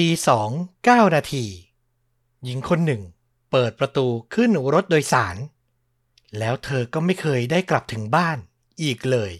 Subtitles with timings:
[0.00, 0.50] ตีสอง
[0.84, 1.44] เก้านาที
[2.44, 3.02] หญิงคนหนึ่ง
[3.50, 5.36] เปิดประตูขึ้นรถโดยสาร
[6.38, 8.38] แล้วเธอก็ไม่เคยได้กลับถึงบ้าน
[8.82, 9.32] อีกเลย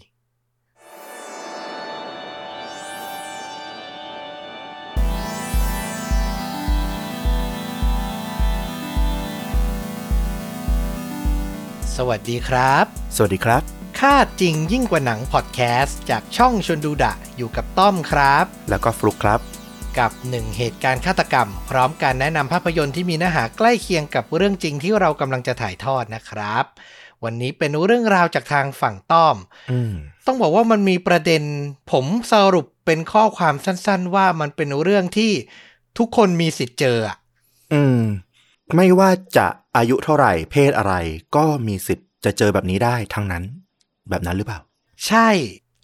[11.95, 12.85] สวัสดีครับ
[13.15, 13.63] สวัสดีครับ
[13.99, 19.41] ค่าจริงยิ่งกว่าหนังพอดแคสต์จากช่องชวนดูดะอยู่กับต้อมครับ แล้วก็ฟลุกครับ
[19.99, 26.65] กับหนึ่งเหตุการณ์ฆาตกรรม พร้อมการแนะนำภาพยนตร์ที่มีเนื้อหาใกล้เคียงกับเรื่องจริงที่เรากำลังจะถ่ายทอดนะครับ
[27.23, 29.35] วันนี้เป็นเรื่องราวจากทางฝั่งต้อม
[29.71, 29.93] อืม
[30.25, 31.43] ต้องบอกว่ามันมีประเด็น
[31.91, 35.31] ผมสรุปเป็นข้อความสั้น ๆ ว่ามันเป็นเรื่องที่
[35.97, 37.17] ทุกคนมีสิทธิ์เจออะ
[37.73, 38.01] อืม
[38.75, 40.95] ไม่ว่าจะอายุเท่าไหร่ เพศอะไร
[41.35, 43.43] ก็มีสิทธิ์จะเจอแบบนี้ได้ทั้งนั้น
[44.09, 44.59] แบบนั้นหรือเปล่า
[45.07, 45.29] ใช่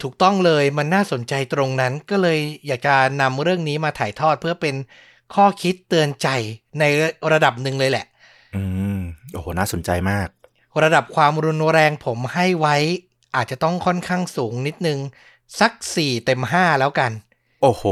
[0.02, 4.76] ถูกต้องเลยมันน่าสนใจตรงนั้นก็เลยอยากจะนำเรื่องนี้มาถ่ายทอดเพื่อเป็น
[5.36, 6.28] ข้อคิดเตือนใจ
[6.80, 6.84] ใน
[7.34, 8.06] ระดับหนึ่งเลยแหละ
[8.56, 8.62] อื
[8.98, 9.00] ม
[9.34, 10.28] โอ้โห น่าสนใจมาก
[10.84, 12.76] ระดับความรุนแรงผมให้ไว้
[13.36, 15.00] อาจจะต้องค่อนข้างสูงนิดนึง
[15.60, 17.12] สักสี่เต็มห้าแล้วกัน
[17.62, 17.84] โอ้โห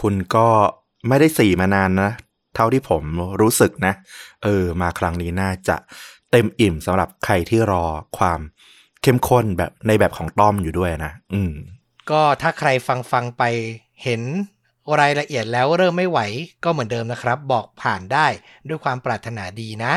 [0.00, 0.48] คุณก็
[1.08, 2.10] ไม่ได้สี่มานานนะ
[2.54, 3.04] เท่าที่ผม
[3.40, 3.94] รู้สึกนะ
[4.42, 5.76] เออ มาครั้งนี้น่าจะ
[6.30, 7.84] เต็มอิ่มสำหรับใครที่รอ
[8.18, 8.40] ความ
[9.04, 11.52] เข้มข้นแบบในแบบของต้อมอยู่ด้วยนะ อืม
[12.10, 13.42] ก็ถ้าใครฟังฟังไป
[14.02, 14.22] เห็น
[15.00, 16.20] รายละเอียดแล้วเริ่มไม่ไหว
[16.64, 18.26] ก็เหมือนเดิมนะครับ บอกผ่านได้
[18.68, 19.94] ด้วยความปรารถนาดีนะ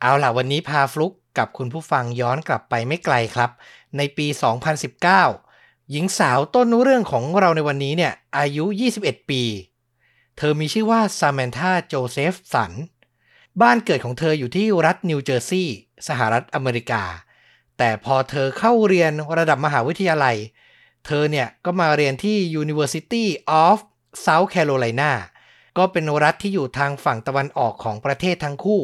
[0.00, 3.50] เอาล่ะวันนี้พาฟลุกกับคุณผู้ฟังย้อนกลับไปไม่ไกลครับ
[3.96, 4.26] ในปี
[5.08, 8.64] 2019 หญิงสาวต้นเรื่องของเราในวันนี้เนี่ยอายุ
[8.98, 9.42] 21 ปี
[10.36, 12.72] เธอมีชื่อว่าซาแมนธาโจเซฟสัน
[13.62, 15.76] บ้านเกิดของเธออยู่ที่รัฐนิวเจอร์ซีย์
[16.08, 17.02] สหรัฐอเมริกา
[17.84, 20.36] แต่พอเธอเข้าเรียนระดับมหาวิทยาลัย
[21.06, 23.24] เธอเนี่ยก็มาเรียนที่ University
[23.64, 23.76] of
[24.24, 25.12] South Carolina
[25.78, 28.82] ก็เป็นรัฐที่อยู่ทางฝั่งตะวันออกของประเทศทั้งคู่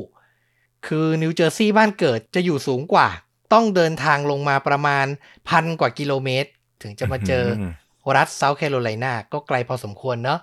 [0.87, 3.09] คือนิวเจอร์ซีย์บ้านเกิดจะอยู่สูงกว่า
[3.53, 5.07] ต้องเดินทางลงมาประมาณ
[5.49, 6.51] พันกว่ากิโลเมตร
[6.83, 7.73] ถึงจะมาเจออืม
[8.17, 10.41] รัฐเซาท์แคโรไลนาก็ไกลพอสมควรเนาะ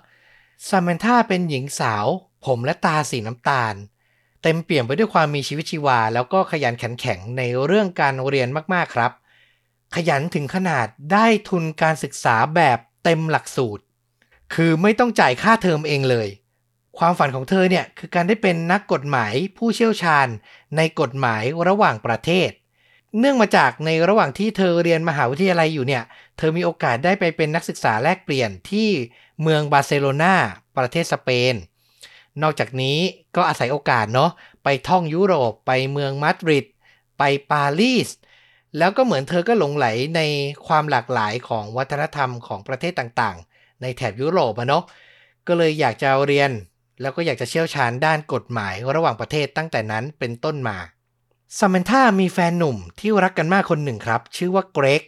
[0.68, 2.06] ซามนธาเป็นหญิงสาว
[2.46, 3.74] ผมและตาสีน้ำตาล
[4.42, 9.12] เต็มเปี่ยมไปด้วยความมีชีวิตชีวา แล้วก็ขยันขันแข็งในเรื่องการเรียนมากๆครับ
[9.94, 13.82] ขยันถึงขนาดได้ทุนการศึกษาแบบเต็มหลักสูตร
[14.54, 16.28] คือไม่ต้องจ่ายค่าเทอมเองเลย
[16.98, 20.26] ความฝันของเธอเนี่ยคือการได้เป็นนักกฎหมายผู้เชี่ยวชาญ
[20.76, 22.50] ในกฎหมายระหว่างประเทศ
[23.18, 26.02] เนื่องมาจากในระหว่างที่เธอเรียนมหาวิทยาลัยอยู่เนี่ย
[26.36, 28.88] เธอมีโอกาสได้ไปเป็นนักศึกษาแลกเปลี่ยนที่
[29.42, 30.34] เมืองบาร์เซโลนา
[30.76, 31.54] ประเทศสเปน
[32.42, 32.98] นอกจากนี้
[33.36, 34.30] ก็อาศัยโอกาสเนาะ
[34.64, 36.66] ไปท่องยุโรปไปเมืองมาดริด
[37.18, 38.08] ไปปารีส
[38.78, 39.86] แล้วก็เหมือนเธอก็หลงไหล
[40.16, 40.20] ใน
[40.66, 44.84] ความหลากหลายของวัฒนธรรมของประเทศต่างๆ ในแถบยุโรปอะเนาะ
[45.46, 46.50] ก็เลยอยากจะเรียน
[47.00, 50.78] แล้วก็อยากจะเชี่ยวชาญด้านกฎหมายระหว่างประเทศตั้งแต่นั้นเป็นต้นมา
[51.58, 55.02] ซาแมนธามีแฟนหนุ่มที่รักกันมากคนหนึ่งครับ ชื่อว่าเกรก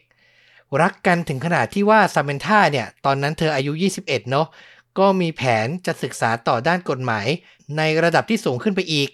[0.83, 3.72] รักกันถึงขนาดที่ว่าซาแมนธาเนี่ย ตอนนั้นเธออายุ
[4.03, 4.47] 21 เนาะ
[4.98, 7.26] ก็มีแผนจะศึกษาต่อด้านกฎหมาย
[7.76, 9.10] ในระดับที่สูงขึ้นไปอีก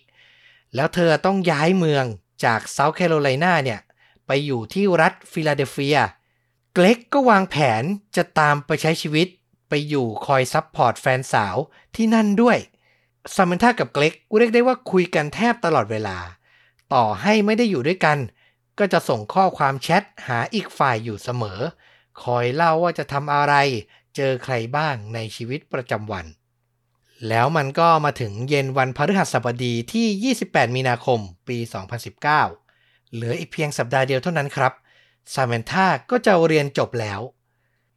[0.75, 2.05] แล้วเธอต้องย้ายเมือง
[2.45, 3.81] จากเซาท์แคโรไลนาเนี่ย
[4.27, 5.99] ไปอยู่ที่รัฐฟิลาเดลเฟีย
[6.75, 7.83] เกรกก็วางแผน
[8.17, 9.29] จะตามไปใช้ชีวิต
[9.69, 11.57] ไปอยู่คอย support แฟนสาว
[11.97, 12.59] ที่นั่นด้วย
[13.35, 16.19] ซามนธากับเกรกเรียกได้ว่าคุยกันแทบตลอดเวลา
[16.95, 18.19] ต่อให้ไม่ได้อยู่ด้วยกัน
[18.79, 21.61] ก็จะส่งข้อความแชทหาอีกฝ่ายอยู่เสมอ
[22.23, 23.55] คอยเล่าว่าจะทำอะไร
[24.17, 26.27] เจอใครบ้างในชีวิตประจำวัน
[27.29, 31.59] แล้วมันก็มาถึงเย็นวันพฤหัสบดีที่ 28 มีนาคมปี
[32.13, 32.23] 2019
[33.13, 34.73] เหลืออีกเพียงสัปดาห์เดียวเท่านั้นครับ
[35.35, 37.21] ซามนธาก็จะเรียนจบแล้ว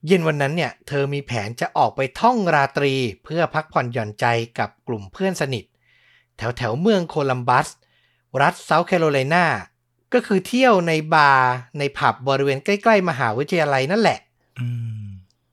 [0.05, 4.25] เย็นวันนั้นเนี่ย เธอมีแผนจะออกไปท่องราตรีเพื่อพักผ่อนหย่อนใจ
[4.59, 5.65] กับกลุ่มเพื่อนสนิท
[6.37, 7.67] แถวแถวเมืองโคลัมบัส
[8.41, 9.45] รัฐเซาท์แคโรไลนา
[10.13, 14.19] ก็คือเที่ยวในบาร์ในผับบริเวณใกล้ ๆ มหาวิทยาลัยนั่นแหละ
[14.59, 14.96] อืม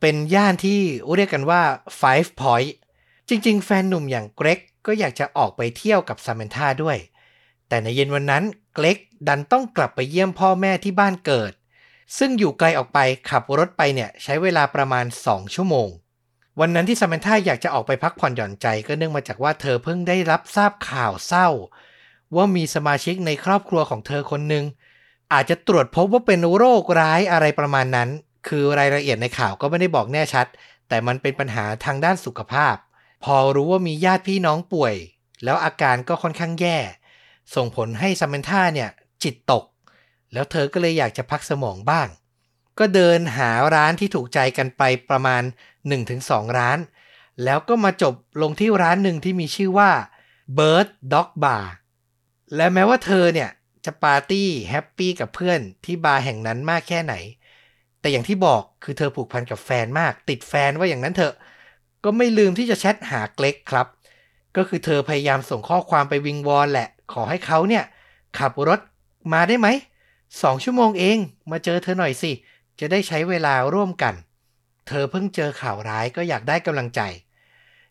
[0.07, 0.81] เป็นย่านที่
[1.15, 1.63] เรียกกันว่า
[2.01, 2.71] Five Point
[3.29, 6.99] จริง ๆ แฟนหนุ่มอย่างเกรกก็อยากจะออกไปเที่ยวกับซามนธาด้วย
[7.69, 8.99] แต่ในเย็นวันนั้นเกรก
[9.29, 11.53] ดันต้องกลับไปเยี่ยมพ่อแม่ที่บ้านเกิด
[12.19, 12.99] ซึ่งอยู่ไกลออกไป
[13.31, 15.89] ขับรถไปเนี่ยใช้เวลาประมาณ 2 ชั่วโมง
[16.61, 21.49] วันนั้นที่ซามนธาอยากจะออกไปพักผ่อนหย่อนใจ ก็เนื่องมาจากว่าเธอเพิ่งได้รับทราบข่าวเศร้า
[22.35, 24.65] ว่ามีสมาชิกในครอบครัวของเธอคนหนึ่ง
[25.33, 28.11] อาจจะตรวจพบว่าเป็นโรคร้ายอะไรประมาณนั้น
[28.49, 30.47] คือรายละเอียดในข่าวก็ไม่ได้บอกแน่ชัด
[30.89, 32.77] แต่มันเป็นปัญหาทางด้านสุขภาพ
[33.25, 34.95] พอรู้ว่ามีญาติพี่น้องป่วย
[35.45, 36.79] แล้วอาการก็ค่อนข้างแย่
[37.55, 38.91] ส่งผลให้ซามนธาเนี่ย
[39.23, 39.65] จิตตก
[40.33, 42.09] แล้วเธอก็เลยอยากจะพักสมองบ้าง
[42.79, 45.43] ก็เดินหาร้านที่ถูกใจกันไปประมาณ
[46.01, 46.79] 1-2 ร้าน
[47.45, 49.91] แล้วก็มาจบลงที่ร้านหนึ่งที่มีชื่อว่า
[50.59, 51.65] Bird Dog Bar
[52.57, 53.51] และแม้ว่าเธอเนี่ย
[53.85, 57.15] จะปาร์ตี้แฮปปี้กับเพื่อนที่บาร์แห่งนั้นมากแค่ไหน
[58.05, 61.35] แต่อย่างที่บอกคือเธอผูกพันกับแฟนมาก ติดแฟนว่าอย่างนั้นเถอะ
[62.05, 63.87] ก็ไม่ลืมที่จะแชทหาเกล็กครับ
[64.57, 67.85] ก็คือเธอพยายามส่งข้อความไปวิงวอนแหละ ขอให้เขาเนี่ย
[68.39, 68.81] ขับรถ
[69.33, 69.69] มาได้ไหม
[70.43, 71.19] สองชั่วโมงเอง
[71.51, 72.33] มาเจอเธอหน่อยสิ
[72.81, 74.15] จะได้ใช้เวลาร่วมกัน
[74.89, 77.01] เธอเพิ่งเจอข่าวร้ายก็อยากได้กำลังใจ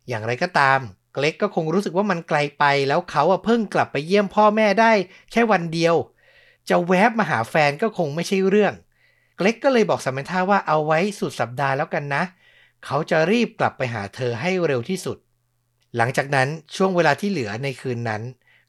[0.07, 0.80] อย่างไรก็ตาม
[1.13, 4.92] เกล็กก็คงรู้สึกว่ามันไกลไปแล้วเขาอะเพิ่งกลับไปเยี่ยมพ่อแม่ได้
[5.31, 5.95] แค่วันเดียว
[6.69, 8.74] จะแวบมาหาแฟนก็คงไม่ใช่เรื่อง
[9.38, 12.24] เกล็กก็เลยบอกสามนธาว่าเอาไว้สุดสัปดาห์แล้วกันนะ
[12.85, 15.18] เขาจะรีบกลับไปหาเธอให้เร็วที่สุด
[15.97, 18.21] หลังจากนั้นช่วงเวลาที่เหลือในคืนนั้น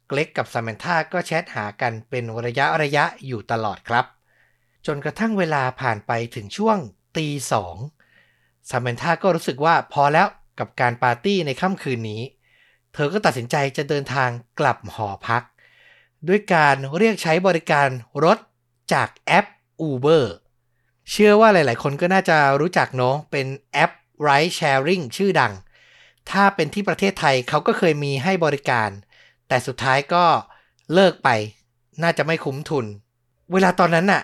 [0.08, 4.05] เกล็กกับซามนธาก็แชทหากันเป็นระยะระยะอยู่ตลอดครับ
[4.87, 6.78] จนกระทั่งเวลาผ่านไปถึงช่วง
[7.16, 7.76] ตีสอง
[8.70, 10.28] ซามนธาก็รู้สึกว่าพอแล้ว
[10.58, 12.22] กับการปาร์ตี้ในค่ำคืนนี้
[12.94, 14.31] เธอก็ตัดสินใจจะเดินทาง
[14.61, 15.43] กลับหอพัก
[16.28, 17.88] ด้วยการเรียกใช้บริการ
[18.25, 18.38] รถ
[18.93, 19.46] จากแอป
[19.88, 20.25] Uber
[21.11, 23.93] เชื่อว่าหลาย ๆ คนก็น่าจะรู้จักเนาะเป็นแอป
[24.27, 25.53] Ride Sharing ชื่อดัง
[26.31, 28.91] ถ้าเป็นที่ประเทศไทยเขาก็เคยมีให้บริการ
[29.49, 30.25] แต่สุดท้ายก็
[30.95, 31.29] เลิกไป
[32.03, 32.87] น่าจะไม่คุ้มทุน
[33.53, 34.23] เวลาตอนนั้นน่ะ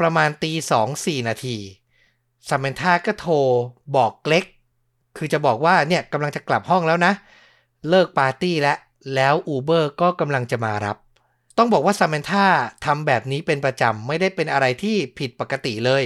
[0.00, 1.56] ประมาณตีสองสี่นาที
[2.48, 3.34] ซามเมนธาก็โทร
[3.96, 4.44] บอกเกล็ก
[5.16, 7.12] คือจะบอกว่าเนี่ยกำลังจะกลับห้องแล้วนะ
[7.88, 8.78] เลิกปาร์ตี้แล้ว
[9.14, 10.96] แล้วอูเบอร์ก็กำลังจะมารับ
[11.58, 12.46] ต้องบอกว่าซามนธา
[12.84, 16.02] ทำแบบนี้เป็นประจำ ไม่ได้เป็นอะไรที่ผิดปกติเลย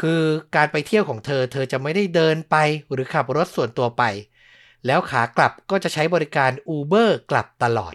[0.00, 0.22] คือ
[0.56, 2.56] การไปเที่ยวของเธอ เธอจะไม่ได้เดินไป
[2.92, 4.02] หรือขับรถส่วนตัวไป
[4.86, 7.94] แล้วขากลับก็จะใช้บริการ Uber กลับตลอด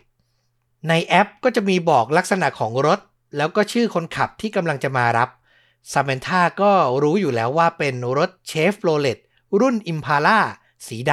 [0.89, 2.99] ในแอปก็จะมีบอกลักษณะของรถ
[3.37, 5.29] แล้วก็ชื่อคนขับที่กำลังจะมารับ
[5.93, 6.71] ซามนธาก็
[7.03, 9.19] รู้อยู่แล้วว่าเป็นรถเชฟโรเลต
[9.59, 10.39] รุ่น Impala
[10.87, 11.11] สีด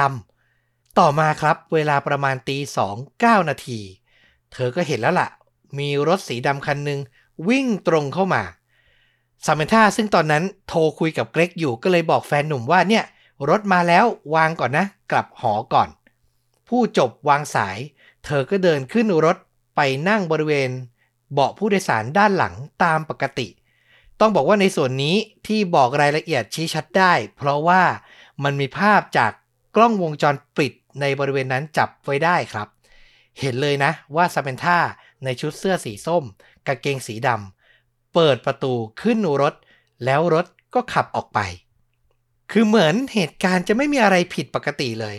[0.49, 3.79] ำต่อมาครับเวลาประมาณตีสองเก้านาที
[4.53, 5.29] เธอก็เห็นแล้วล่ะ
[5.77, 6.99] มีรถสีดำคันหนึ่ง
[7.47, 8.43] วิ่งตรงเข้ามา
[9.45, 13.03] ซามนธาซึ่งตอนนั้นโทรคุยกับเกรกอยู่ก็เลยบอกแฟนหนุ่มว่าเนี่ย
[13.49, 14.05] รถมาแล้ว
[14.35, 15.89] วางก่อนนะ กลับหอก่อน
[16.67, 17.77] ผู้จบวางสาย
[18.25, 19.37] เธอก็เดินขึ้นรถ
[19.75, 20.69] ไปนั่งบริเวณ
[21.33, 23.47] เบาะผู้โดยสารด้านหลังตามปกติ
[24.19, 25.15] ต้องบอกว่าในส่วนนี้
[25.47, 27.83] ที่บอกรายละเอียดชี้ชัดได้ เพราะว่า
[28.43, 29.31] มันมีภาพจาก
[29.75, 32.67] กล้องวงจรปิดในบริเวณนั้นจับไว้ได้ครับ
[33.39, 34.77] เห็นเลยนะว่าซาเมนธา
[35.25, 36.23] ในชุดเสื้อสีส้ม
[36.67, 39.53] กางเกงสีดำเปิดประตูขึ้นรถ
[40.05, 41.39] แล้วรถก็ขับออกไป
[42.51, 45.17] คือเหมือนเหตุการณ์จะไม่มีอะไรผิดปกติเลย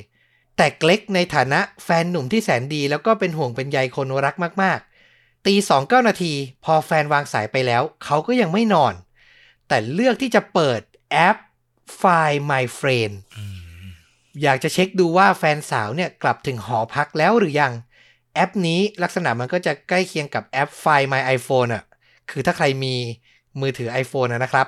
[0.57, 6.33] แต่เกล็กในฐานะแฟนหนุ่มที่แสนดี แล้วก็เป็นห่วงเป็นใยคนรักมากๆ ตีสองเก้านาที
[6.65, 8.95] พอแฟนวางสายไปแล้ว เขาก็ยังไม่นอน
[9.69, 10.81] แต่เลือกที่จะเปิด
[11.11, 11.37] แอป
[12.01, 13.15] Find My Friend
[14.43, 17.73] อยากจะเช็คดูว่าแฟนสาวเนี่ยกลับถึงหอพักแล้วหรือยัง
[18.37, 21.85] แอปนี้ลักษณะมันก็จะใกล้เคียงกับแอป Find My iPhone อะ
[22.31, 22.95] คือถ้าใครมี
[23.61, 24.67] มือถือ iPhone อะนะครับ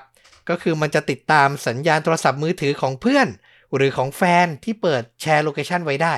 [0.49, 3.29] ก็คือมันจะติดตามสัญญาณโทรศัพท์มือถือของเพื่อน
[3.75, 6.15] หรือของแฟนที่เปิดแชร์ location ไว้ได้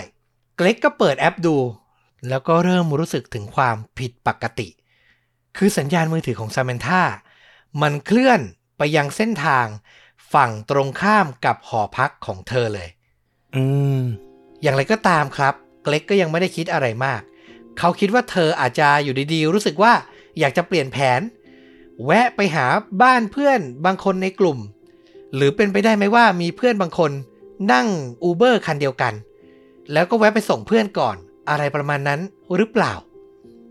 [0.56, 1.56] เกรกก็เปิดแอปดู
[2.28, 4.68] แล้วก็เริ่มรู้สึกถึงความผิดปกติ
[5.56, 7.02] คือสัญญาณมือถือของซามนธา
[7.82, 8.40] มันเคลื่อน
[8.78, 9.66] ไปยังเส้นทาง
[10.34, 12.88] ฝั่งตรงข้ามกับหอพักของเธอเลย
[13.54, 13.64] อื
[14.00, 14.02] ม
[14.62, 17.20] อย่างไรก็ตามครับ เกล็กก็ยังไม่ได้คิดอะไรมาก
[17.78, 19.92] เขาคิดว่าเธออาจจะอยู่ดีๆ รู้สึกว่า
[20.38, 21.20] อยากจะเปลี่ยนแผน
[22.04, 22.66] แวะไปหา
[23.02, 24.58] บ้านเพื่อนบางคนในกลุ่ม
[25.34, 27.12] หรือเป็นไปได้ไหมว่ามีเพื่อนบางคน
[27.72, 27.86] นั่ง
[28.22, 29.14] อูเบอร์คันเดียวกัน
[29.92, 31.16] แล้วก็แวะไปส่งเพื่อนก่อน
[31.50, 32.20] อะไรประมาณนั้น
[32.56, 32.92] หรือเปล่า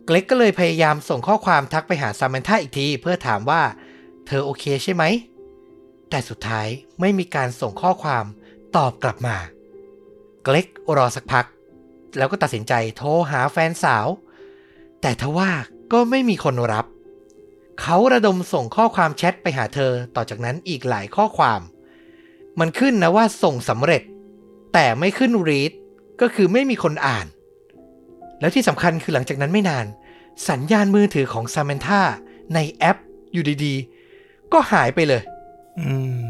[0.06, 3.62] เกล็กก็เลยพยายามส่งข้อความทักไปหาซามนธาอีกที เพื่อถามว่า
[4.28, 5.04] เธอโอเคใช่ไหม
[6.10, 6.68] แต่สุดท้าย
[7.00, 8.26] ไม่มีการส่งข้อความ
[8.76, 9.36] ตอบกลับมา
[10.44, 11.46] เกล็กรอสักพัก
[12.18, 14.08] แล้วก็ตัดสินใจโทรหาแฟนสาว
[15.02, 15.52] แต่ทว่า
[15.94, 16.86] ก็ไม่มีคนรับ
[17.82, 21.62] เขาระดมส่งข้อความแชทไปหาเธอต่อจากนั้นอีกหลายข้อความ
[22.60, 24.02] มันขึ้นนะว่าส่งสำเร็จ
[24.74, 25.72] แต่ไม่ขึ้น read
[26.22, 27.26] ก็คือไม่มีคนอ่าน
[28.40, 29.86] แล้วที่สำคัญคือหลังจากนั้นไม่นาน
[30.50, 32.02] สัญญาณมือถือของซามนธา
[32.54, 32.98] ในแอป
[33.34, 35.22] อยู่ดีๆ ก็หายไปเลย
[35.80, 36.22] อืม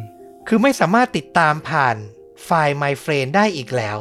[0.48, 1.96] คือไม่สามารถติดตามผ่าน
[2.44, 3.98] ไฟล์ My Friend ได้อีกแล้ว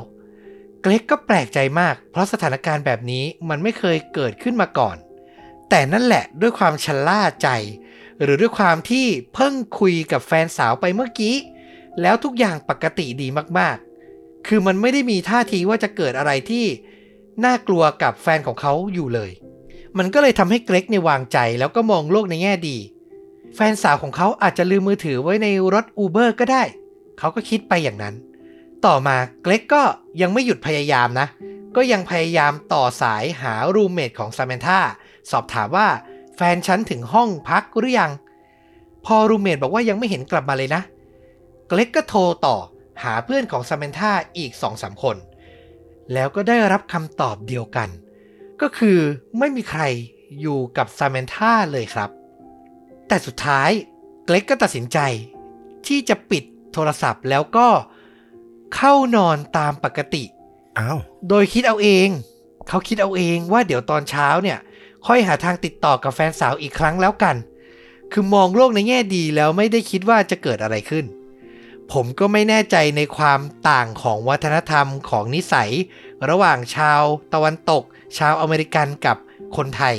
[0.83, 4.97] เกล็กก็แปลกใจมาก เพราะสถานการณ์แบบนี้มันไม่เคยเกิดขึ้นมาก่อน
[5.71, 7.49] แต่นั่นแหละด้วยความชะล่าใจ
[8.23, 11.37] หรือด้วยความที่เพิ่งคุยกับแฟนสาวไปเมื่อกี้
[12.03, 16.67] แล้วทุกอย่างปกติดีมากๆ คือมันไม่ได้มีท่าทีว่าจะเกิดอะไรที่
[17.45, 19.31] น่ากลัวกับแฟนของเขาอยู่เลย
[19.99, 22.79] มันก็เลยทำให้เกร็กในวางใจแล้วก็มองโลกในแง่ดี
[23.55, 26.63] แฟนสาวของเขาอาจจะลืมมือถือไว้ในรถอูเบอร์ก็ได้
[27.19, 28.15] เขาก็คิดไปอย่างนั้น
[28.87, 29.83] ต่อมาเกรกก็
[30.21, 31.27] ยังไม่หยุดพยายามนะ
[31.77, 34.81] ก็ยังพยายามต่อสายหารูเมทของซาเมนธา
[35.31, 35.89] สอบถามว่า
[36.37, 38.13] แฟนฉันถึงห้องพักหรือยัง
[39.05, 40.83] พอรูเมทบอกว่ายังไม่เห็นกลับมาเลยนะ
[41.69, 42.57] เกรกก็โทรต่อ
[43.03, 45.17] หาเพื่อนของซาเมนธาอีกสองสามคน
[46.13, 47.89] แล้วก็ได้รับคำตอบเดียวกัน
[48.61, 48.99] ก็คือ
[49.39, 49.83] ไม่มีใคร
[50.41, 52.11] อยู่กับซาเมนธาเลยครับ
[53.09, 53.71] แต่สุดท้าย
[54.27, 54.99] เกรกก็ตัดสินใจ
[55.87, 57.69] ที่จะปิดโทรศัพท์แล้วก็
[58.75, 60.25] เข้านอนตามปกติ
[60.79, 60.99] อ้าว
[61.29, 62.09] โดยคิดเอาเอง
[62.69, 64.59] เขาคิดเอาเองว่าเดี๋ยวตอนเช้าเนี่ย
[65.07, 67.37] ค่อยหาทางติดต่อกับแฟนสาวอีกครั้งแล้วกัน
[68.13, 71.05] คือมองโลกในแง่ดีแล้วไม่ได้คิดว่าจะเกิดอะไรขึ้น
[71.93, 75.71] ผมก็ไม่แน่ใจในความต่างของวัฒนธรรมของนิสัย
[76.31, 77.03] ระหว่างชาว
[77.35, 77.83] ตะวันตก
[78.19, 79.17] ชาวอเมริกันกับ
[79.57, 79.95] คนไทย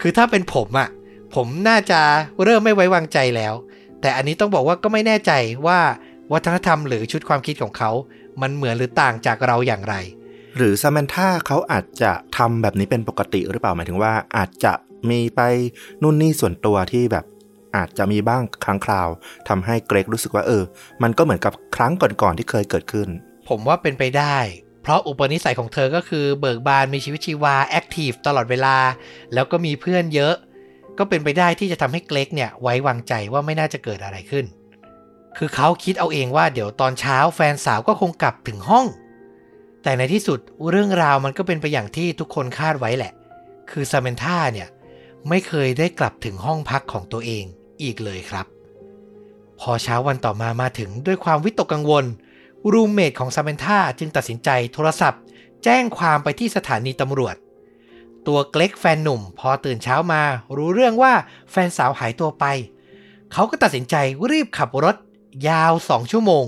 [0.00, 0.88] คือถ้าเป็นผมอะ่ะ
[1.34, 2.00] ผมน่าจะ
[2.42, 3.54] เริ่มไม่ไว้วางใจแล้ว
[4.00, 5.32] แต่อันนี้ต้องบอกว่าก็ไม่แน่ใจ
[5.66, 5.80] ว่า
[6.32, 7.90] วัฒนธรรมหรือชุดความคิดของเขา
[8.42, 9.94] มันเหมือนหรือต่างจากเราอย่างไร
[10.56, 14.72] หรือซาแมนธาเขาอาจจะทำแบบนี้เป็นปกติหรือเปล่าหมายถึงว่า อาจจะ
[15.10, 15.40] มีไป
[16.02, 17.24] นู่นนี่ส่วนตัวที่แบบ
[17.76, 19.08] อาจจะมีบ้างครั้งคราว
[19.48, 20.62] ทำให้เกรกรู้สึกว่าเออ
[21.02, 23.08] มันก็เหมือนกับครั้งก่อนๆที่เคยเกิดขึ้น
[23.48, 24.36] ผมว่าเป็นไปได้
[24.82, 28.76] เพราะอุปนิสัยของเธอก็คือเบิกบานมีชีวิตชีวา active ตลอดเวลา
[29.34, 30.34] แล้วก็มีเพื่อนเยอะ
[30.98, 34.44] ก็เป็นไปได้ที่จะทำให้เกรกเนี่ยไว้วางใจว่าไม่น่าจะเกิดอะไรขึ้น
[35.36, 38.86] คือเขาคิดเอาเองว่าเดี๋ยวตอนเช้าแฟนสาวก็คงกลับถึงห้อง
[39.82, 40.38] แต่ในที่สุด
[40.70, 43.12] เรื่องราวมันก็เป็นไปอย่างที่ทุกคนคาดไว้แหละ
[43.70, 44.68] คือซาเมนธาเนี่ย
[45.28, 47.44] ไม่เคยได้กลับถึงห้องพักของตัวเอง
[47.82, 48.46] อีกเลยครับ
[49.60, 52.04] พอเช้าวันต่อมามาถึงด้วยความวิตกกังวล
[52.72, 55.20] รูมเมทของซาเมนธาจึงตัดสินใจโทรศัพท์
[55.64, 57.36] แจ้งความไปที่สถานีตำรวจ
[58.26, 60.22] ตัวเกล็กแฟนหนุ่ม พอตื่นเช้ามา
[60.56, 61.12] รู้เรื่องว่า
[61.50, 62.44] แฟนสาวหายตัวไป
[63.32, 63.94] เขาก็ตัดสินใจ
[64.30, 64.96] รีบขับรถ
[65.48, 66.44] ยาวสองชั่วโมง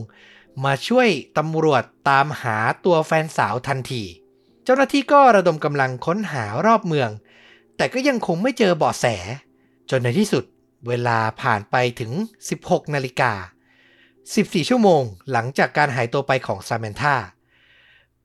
[0.64, 4.02] มาช่วยตำรวจตามหาตัวแฟนสาวทันที
[4.64, 7.11] เจ้าหน้าที่ก็ระดมกำลังค้นหารอบเมือง
[7.76, 9.06] แต่ก็ยังคงไม่เจอเบาะแส
[9.90, 10.44] จนในที่สุด
[10.88, 12.12] เวลาผ่านไปถึง
[12.52, 13.32] 16 นาฬิกา
[14.02, 17.16] 14 ชั่วโมงหลังจากการหายตัวไปของซาเมนธา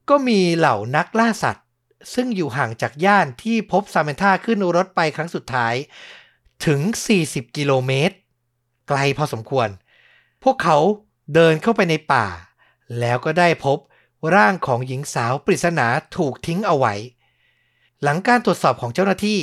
[0.10, 1.66] ก็มีเหล่านักล่าสัตว์
[2.14, 5.74] ซึ่งอยู่ห่างจากย่านที่พบซาเมนธาขึ้นรถไปครั้งสุดท้าย
[6.66, 6.80] ถึง
[7.20, 8.16] 40 กิโลเมตร
[8.88, 9.68] ไกลพอสมควร
[10.46, 10.78] พวกเขา
[11.34, 12.26] เดินเข้าไปในป่า
[13.00, 13.78] แล้วก็ได้พบ
[14.36, 15.88] ร่างของหญิงสาวปริศนา
[16.18, 16.94] ถูกทิ้งเอาไว้
[18.04, 19.40] หลังการตรวจสอบของเจ้าหน้าที่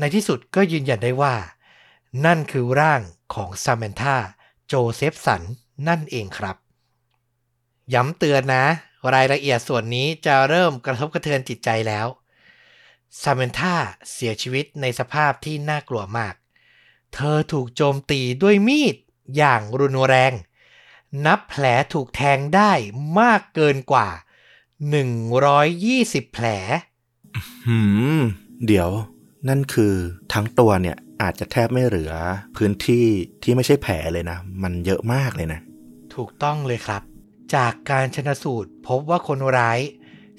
[0.00, 1.34] ในที่สุดก็ยืนยันได้ว่า
[2.26, 3.00] นั่นคือร่าง
[3.34, 4.16] ของซาเมนธา
[4.66, 5.42] โจเซฟสัน
[5.88, 6.56] นั่นเองครับ
[7.94, 8.64] ย้ำเตือนนะ
[9.14, 12.06] รายละเอียดส่วนนี้จะเริ่มกระทบกระเทือนจิตใจแล้ว
[13.22, 13.76] ซาเมนธา
[14.12, 16.34] เสียชีวิตในสภาพที่น่ากลัวมาก
[17.14, 18.96] เธอถูกโจมตีด้วยมีด
[19.36, 20.32] อย่างรุนแรง
[21.26, 22.72] นับแผลถูกแทงได้
[23.20, 24.08] มากเกินกว่า
[25.00, 26.46] 120 แผล
[27.66, 27.78] หื
[28.18, 28.20] ม
[28.66, 28.88] เดี๋ยว
[29.48, 29.94] นั่นคือ
[30.32, 32.12] ทั้งตัวเนี่ยอาจจะแทบไม่เหลือ
[32.56, 33.06] พื้นที่
[33.42, 35.60] ที่ไม่ใช่แผลเลยนะ มันเยอะมากเลยนะ
[36.14, 37.02] ถูกต้องเลยครับ
[37.54, 39.80] จากการชนสูตรพบว่าคนร้าย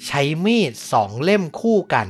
[0.06, 2.08] ใช้มีดสองเล่มคู่กัน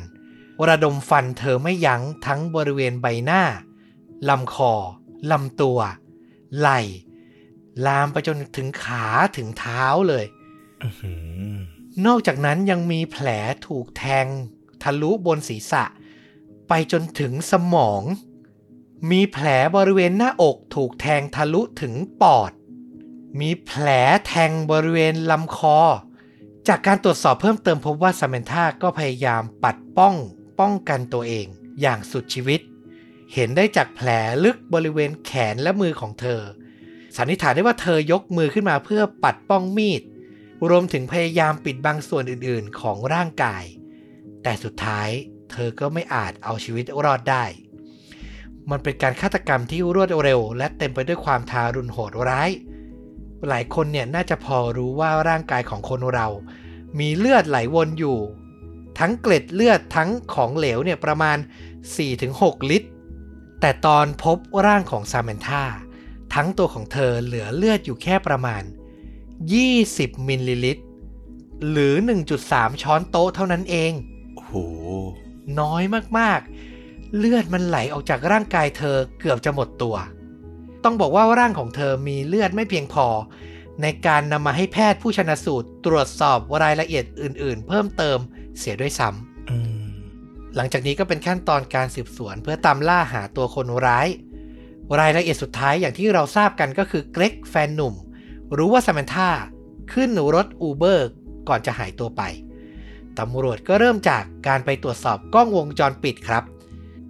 [0.68, 3.44] ระดมฟันเธอไม่ยั้งทั้งบริเวณใบหน้า
[4.30, 4.74] ลำคอ
[5.32, 5.80] ลำตัว
[6.58, 6.82] ไหล่
[7.86, 9.06] ลามไปจนถึงขา
[9.38, 10.26] ถึงเท้าเลย
[10.82, 11.14] อื้อหื
[11.52, 11.56] อ
[12.06, 13.28] นอกจากนั้นยังมีแผล
[13.68, 14.26] ถูกแทง
[14.84, 15.84] ทะลุบนศีรษะ
[16.68, 18.02] ไปจนถึงสมอง
[19.12, 22.52] มีแผลบริเวณหน้าอกถูกแทงทะลุถึงปอด
[23.40, 23.88] มีแผล
[24.28, 25.80] แทงบริเวณลำคอ
[26.68, 30.16] จากการตรวจสอบเพิ่มเติมพบว่าซาเมนธาก็พยายามปัดป้อง
[30.60, 31.46] ป้องกันตัวเอง
[31.82, 32.60] อย่างสุดชีวิต
[33.34, 34.10] เห็นได้จากแผล
[34.44, 36.42] ลึกบริเวณแขนและมือของเธอ
[37.18, 40.02] สันนิษฐานได้ว่าเธอยกมือขึ้นมาเพื่อปัดป้องมีด
[40.70, 43.64] รวมถึงพยายามปิดบังส่วนอื่นๆ ของร่างกาย
[44.44, 45.10] แต่สุดท้าย
[45.52, 47.46] เธอก็ไม่อาจเอาชีวิตรอดได้
[48.70, 52.50] มันเป็นการฆาตกรรมที่รวดเร็ว และเต็มไปด้วยความทารุณโหดร้าย
[53.50, 56.28] หลายคนเนี่ยน่าจะพอรู้ว่าร่างกายของคนเรา
[57.00, 58.18] มีเลือดไหลวนอยู่
[59.00, 61.38] ทั้งเกล็ดเลือดทั้งของเหลวเนี่ยประมาณ
[62.04, 62.90] 4-6 ลิตร
[63.60, 65.64] แต่ตอนพบร่างของซาเมนธา
[66.34, 68.64] ทั้งตัวของเธอเหลือเลือดอยู่แค่ประมาณ
[69.46, 70.84] 20 มิลลิลิตร
[71.70, 71.94] หรือ
[72.38, 73.92] 1.3 ช้อนโต๊ะเท่านั้นเอง
[74.36, 74.54] โอ้โห
[75.60, 75.84] น้อย
[76.18, 79.96] มากๆ เลือดมันไหลออกจากร่างกายเธอเกือบจะหมดตัว
[80.84, 83.08] ต้องบอกว่าร่างของเธอมีเลือดไม่เพียงพอ
[83.82, 88.18] ในการนำมาให้แพทย์ผู้ชนะสูตรตรวจสอบรายละเอียดอื่น ๆ เพิ่มเติม
[88.58, 89.79] เสียด้วยซ้ำอืม
[90.56, 94.08] หลังจากนี้ก็เป็นขั้นตอนการสืบสวนเพื่อตามล่าหาตัวคนร้าย
[95.00, 97.94] รายละเอียดสุดท้ายอย่างที่เราทราบกันก็คือเกรกแฟนหนุ่ม
[98.58, 99.30] รู้ว่าซามันธา
[99.94, 101.10] ขึ้นรถอูเบอร์
[101.48, 102.22] ก่อนจะหายตัวไป
[103.20, 106.44] ตำรวจก็เริ่มจากการไปตรวจสอบกล้องวงจรปิดครับ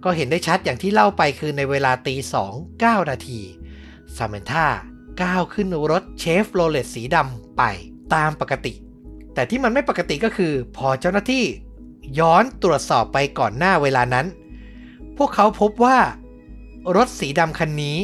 [0.04, 3.40] ก็เห็นได้ชัดอย่างที่เล่าไปคือในเวลาตีสองเก้านาที
[4.16, 4.66] ซามนธา
[5.22, 7.62] ก้าวขึ้นรถเชฟโรเลตสีดำไป
[8.14, 8.72] ตามปกติ
[9.34, 11.44] แต่ที่มันไม่ปกติก็คือ พอเจ้าหน้าที่
[12.18, 14.26] ย้อนตรวจสอบไปก่อนหน้าเวลานั้น
[15.16, 15.98] พวกเขาพบว่า
[16.96, 17.96] รถสีดำคันนี้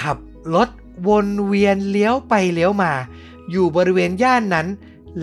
[0.00, 0.18] ขับ
[0.54, 0.68] รถ
[1.08, 2.92] วนเวียนเลี้ยวไปเลี้ยวมา
[3.50, 4.66] อยู่บริเวณย่านนั้น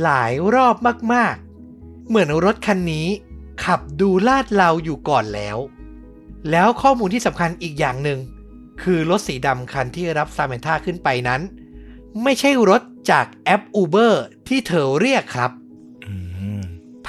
[0.02, 0.76] หลายรอบ
[1.14, 3.08] มากๆ เหมือนรถคันนี้
[3.66, 5.58] ขับดูลาดเราอยู่ก่อนแล้ว
[6.52, 8.20] แล้วข้อมูลที่สำคัญอีกอย่างหนึ่ง
[8.82, 11.42] คือรถสีดำคันที่รับซาเมนท่าขึ้นไปนั้น
[12.24, 12.82] ไม่ใช่รถ
[13.12, 14.14] จากแอป Uber
[14.48, 15.52] ที่เธอเรียกครับ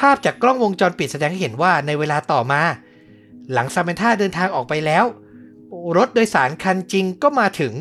[0.03, 2.63] ภาพจากกล้องวงจรปิดแสดงให้เห็นว่าในเวลาต่อมา
[3.53, 5.05] หลังซาแมนธาเดินทางออกไปแล้ว
[5.97, 7.75] รถโดยสารคันจริงก็มาถึง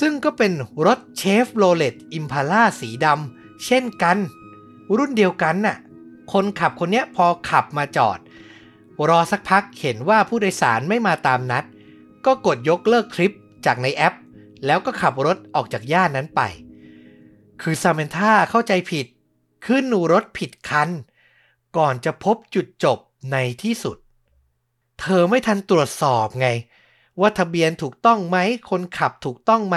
[0.00, 0.52] ซึ่งก็เป็น
[0.86, 4.16] รถเชฟโรเลตอิมพาล่าสีดำเช่นกัน
[4.96, 5.76] รุ่นเดียวกันน่ะ
[6.32, 8.18] คนขับคนเนี้ยพอขับมาจอด
[9.08, 11.64] รอสักพักเห็นว่าผู้โดยสารไม่มาตามนัด
[12.26, 13.34] ก็กดยกเลิกทริป
[13.66, 14.16] จากในแอป
[14.66, 16.40] แล้วก็ขับรถออกจากย่านนั้นไป
[17.62, 19.06] คือซาแมนธาเข้าใจผิด
[19.66, 20.88] ขึ้นรถผิดคัน
[21.76, 22.98] ก่อนจะพบจุดจบ
[23.32, 23.96] ในที่สุด
[25.00, 26.48] เธอไม่ทันตรวจสอบไง
[27.20, 28.38] ว่าทะเบียนถูกต้องไหม
[28.70, 29.76] คนขับถูกต้องไหม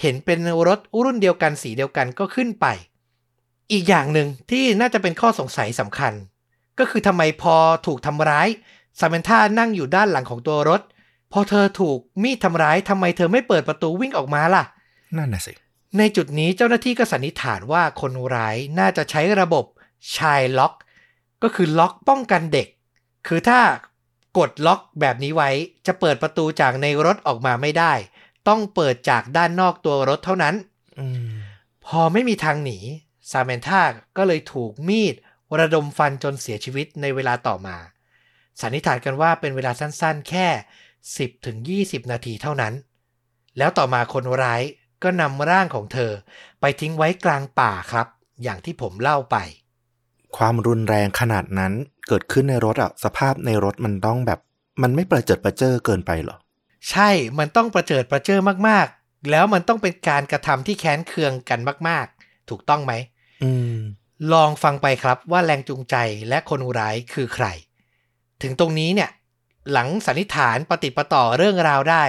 [0.00, 2.66] เห็นเป็นรถรุ่นเดียวกันสีเดียวกันก็ขึ้นไป
[3.72, 6.12] อีกอย่างหนึ่งที่น่าจะเป็นข้อสงสัยสำคัญ
[6.78, 7.54] ก็คือทำไมพอ
[7.86, 8.48] ถูกทำร้าย
[8.98, 10.80] ซาเมนท่านั่งอยู่ด้านหลังของตัวรถ
[11.32, 14.64] พอเธอถูกมีดทำร้ายทำไมเธอไม่เปิดประตูวิ่งออกมาล่ะ
[15.16, 15.52] นั่นน่ะสิ
[15.98, 19.64] ในจุดนี้เจ้าหน้าที่ก็สันนิษฐานว่าคนร้ายน่าจะใช้ระบบ
[20.16, 20.72] ชายล็อก
[21.42, 22.68] ก็คือล็อกป้องกันเด็ก
[23.26, 23.60] คือถ้า
[24.38, 25.50] กดล็อกแบบนี้ไว้
[25.86, 27.92] จะเปิดประตูจากในรถออกมาไม่ได้
[28.48, 30.54] ต้องเปิดจากด้านนอกตัวรถเท่านั้น
[30.98, 31.30] อืม
[31.86, 32.78] พอไม่มีทางหนี
[33.30, 33.82] ซาเมนธา
[34.16, 35.14] ก็เลยถูกมีด
[35.60, 37.76] ระดมฟันจนเสียชีวิตในเวลาต่อมา
[38.60, 40.48] สันนิษฐานกันว่าเป็นเวลาสั้นๆ แค่
[40.96, 42.74] 10ถึง20 นาทีเท่านั้น
[43.58, 44.62] แล้วต่อมาคนร้าย
[45.02, 46.12] ก็นำร่างของเธอ
[46.60, 48.06] ไปทิ้งไว้กลางป่าครับ
[48.42, 49.36] อย่างที่ผมเล่าไป
[50.36, 51.72] ความรุนแรงขนาดนั้น
[52.08, 54.40] เกิดขึ้นในรถอะสภาพในรถมันต้องแบบ
[54.82, 56.36] มันไม่ประเจิดประเจ้อเกินไปเหรอ
[56.90, 62.92] ใช่มันต้องประเจิดประเจิอมากๆ แล้วมันต้องเป็นการกระทำที่แค้นเคืองกันมาก ๆ ถูกต้องไหม
[63.42, 63.76] อืม
[64.32, 65.96] ลองฟังไปครับว่าแรงจูงใจ
[66.28, 67.46] และคนร้ายคือใคร
[68.42, 69.10] ถึงตรงนี้เนี่ย
[69.72, 72.04] หลังสันนิษฐานปฏิดปะต่อเรื่องราวได้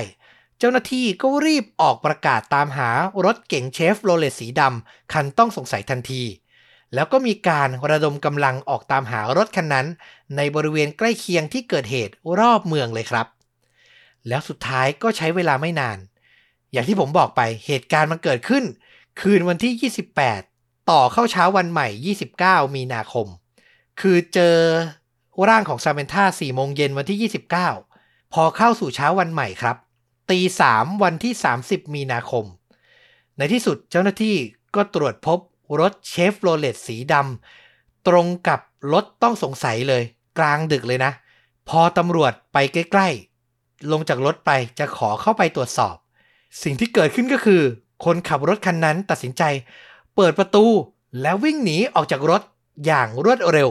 [0.59, 2.89] เจ้าหน้าที่ก็รีบออกประกาศตามหา
[3.25, 6.23] รถเก๋งเชฟโรเลตสีดำคันต้องสงสัยทันที
[6.93, 9.87] แล้วก็มีการระดมกำลังออกตามหารถคันนั้น
[10.35, 13.27] ในบริเวณใกล้เคียงที่เกิดเหตุรอบเมืองเลยครับ
[14.27, 15.97] แล้วสุดท้ายก็ใช้เวลาไม่นาน
[16.71, 18.63] อย่างที่ผมบอกไปเหตุการณ์มันเกิดขึ้น
[19.21, 19.91] คืนวันที่
[20.47, 21.87] 28 ต่อเข้าเช้าวันใหม่
[22.31, 23.27] 29 มีนาคม
[24.01, 24.57] คือเจอ
[25.49, 29.77] ร่างของซาแมนธา4โมงเย็นวันที่ 29 พอเข้าสู่เช้าวันใหม่ครับ
[30.31, 30.39] ตี
[30.71, 32.45] 3วันที่ 30 มีนาคม
[33.37, 34.35] ในที่สุดเจ้าหน้าที่
[34.75, 35.39] ก็ตรวจพบ
[35.79, 38.59] รถเชฟโรเลตสีดำตรงกับ
[38.93, 40.03] รถต้องสงสัยเลย
[40.37, 41.11] กลางดึกเลยนะ
[41.69, 43.07] พอตำรวจไปใกล้
[43.49, 45.95] ๆ ลงจากรถไปจะขอเข้าไปตรวจสอบ
[46.63, 47.61] สิ่งที่เกิดขึ้นก็คือ
[48.05, 49.43] คนขับรถคันนั้นตัดสินใจ
[50.15, 50.65] เปิดประตู
[51.21, 52.41] แล้ววิ่งหนีออกจากรถ
[52.85, 53.69] อย่างรวดเร็ว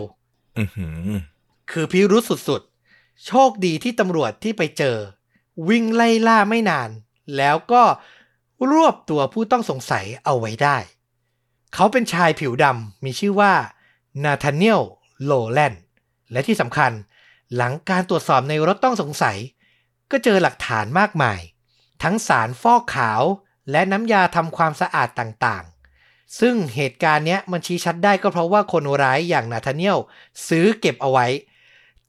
[0.58, 1.08] อือหือ
[1.70, 4.96] คือพิรุษสุดๆ โชคดีที่ตำรวจที่ไปเจอ
[5.68, 6.90] วิ่งไล่ล่าไม่นาน
[7.36, 7.82] แล้วก็
[8.72, 10.76] รวบตัวผู้ต้องสงสัยเอาไว้ได้
[11.74, 13.52] เขาเป็นชายผิวดำมีชื่อว่า
[14.24, 14.82] นาธาเนียล
[15.24, 15.82] โลแลนด์
[16.32, 16.92] และที่สำคัญ
[17.56, 19.36] หลังการตรวจสอบในรถต้องสงสัย
[20.10, 21.40] ก็เจอหลักฐานมากมาย
[22.02, 23.22] ทั้งสารฟอกขาว
[23.70, 29.98] และน้ำยาทำความสะอาดต่างๆ ซึ่งเหตุการณ์เนี้ยมันชี้ชัดได้ก็เพราะว่าคนร้ายอย่างนาธาเนียล
[30.48, 31.26] ซื้อเก็บเอาไว้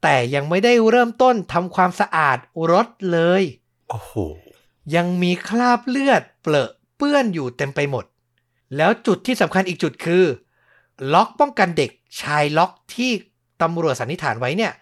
[0.01, 2.37] แต่ยังไม่ได้เริ่มต้นทำความสะอาด
[2.71, 3.43] รถเลย
[3.89, 4.13] โอ้โห
[4.95, 8.05] ยังมีคราบเลือดเปลอะเปื้อนอยู่เต็มไปหมด
[8.77, 10.23] แล้วจุดที่สำคัญอีกจุดคือ
[11.13, 13.11] ล็อกป้องกันเด็กชายล็อกที่
[13.61, 14.73] ตำรวจสันนิษฐานไว้เนี่ย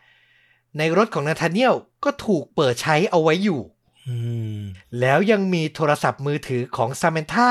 [0.78, 1.74] ในรถของนาธาเนียล
[2.04, 3.62] ก็ถูกเปิดใช้เอาไว้อยู่
[4.08, 4.16] อื
[4.60, 4.62] ม
[5.00, 7.50] แล้วยังมีโทรศัพท์มือถือของซา m มนท่า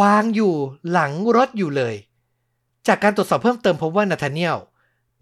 [0.00, 0.54] วางอยู่
[0.90, 1.94] หลังรถอยู่เลย
[2.86, 4.56] จากการตรวจสอบเพิ่มเติมพบว่านาธาเนียล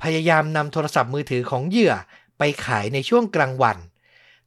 [0.03, 1.95] พยายามนำโทรศัพท์มือถือของเหยื่อ
[2.39, 3.77] ไปขายในช่วงกลางวัน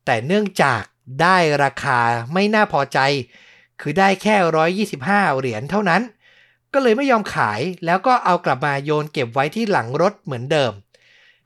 [0.05, 0.82] แต่เนื่องจาก
[1.21, 1.99] ได้ราคา
[2.34, 2.99] ไม่น่าพอใจ
[3.81, 6.01] คือได้แค่ 125 เหรียญเท่านั้น
[6.73, 10.73] ก็เลยไม่ยอมขายแล้วก็เอากลับมาโยนเก็บไว้ที่หลังรถเหมือนเดิม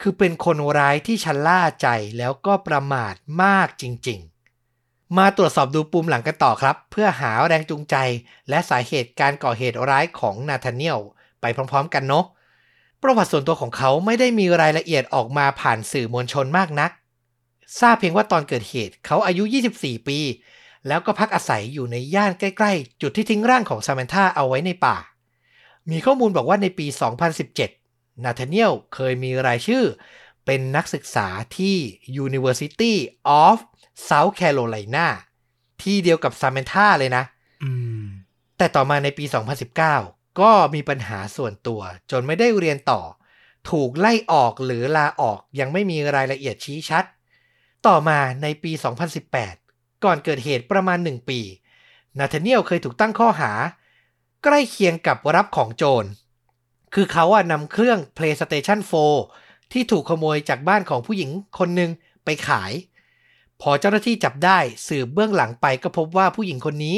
[0.02, 7.96] คือเป็นคนร้ายที่ชะล่าใจแล้วก็ประมาทมากจริงๆ มาตรวจสอบดูปุ่มหลังกันต่อครับ เพื่อหาแรงจูงใจ
[8.50, 11.00] และสาเหตุการก่อเหตุร้ายของนาธาเนียล
[11.41, 12.26] ไปพร้อมๆ กันเนาะ
[13.02, 16.91] ประวัติส่วนตัวของเขาไม่ได้มีรายละเอียดออกมาผ่านสื่อมวลชนมากนัก
[17.80, 19.43] ทราบเพียงว่าตอนเกิดเหตุเขาอายุ
[19.76, 20.19] 24 ปี
[20.88, 24.98] แล้วก็พักอาศัยอยู่ในย่านใกล้ๆ จุดที่ทิ้งร่างของซามนธาเอาไว้ในป่า
[25.91, 26.88] มีข้อมูลบอกว่าในปี
[27.56, 29.84] 2017 นาธาเนียลเคยมีรายชื่อ
[30.46, 31.78] เป็นนักศึกษาที่
[32.26, 32.93] University
[33.43, 33.56] of
[34.10, 35.08] South Carolina
[35.82, 37.24] ที่เดียวกับซามนธาเลยนะ
[37.63, 38.06] อืม
[38.58, 39.26] แต่ต่อมาในปี
[39.82, 43.02] 2019 ก็มีปัญหาส่วนตัว จนไม่ได้เรียนต่อ
[43.69, 47.06] ถูกไล่ออกหรือลาออกยังไม่มีรายละเอียดชี้ชัด
[47.88, 48.72] ต่อมาในปี
[49.19, 49.62] 2018
[50.04, 51.39] ก่อนเกิดเหตุประมาณ 1 ปี
[52.20, 53.52] นาธาเนียลเคยถูกตั้งข้อหา
[54.44, 56.10] ใกล้เคียงกับรับของโจร
[56.94, 58.80] คือเขาอะนำเครื่อง PlayStation
[59.26, 61.92] 4 ที่ถูกขโมยจากบ้านของผู้หญิงคนหนึ่ง
[62.26, 62.72] ไปขาย
[63.62, 66.98] พอเจ้าหน้าที่จับได้สืบเบื้องหลังไปก็พบว่าผู้หญิงคนนี้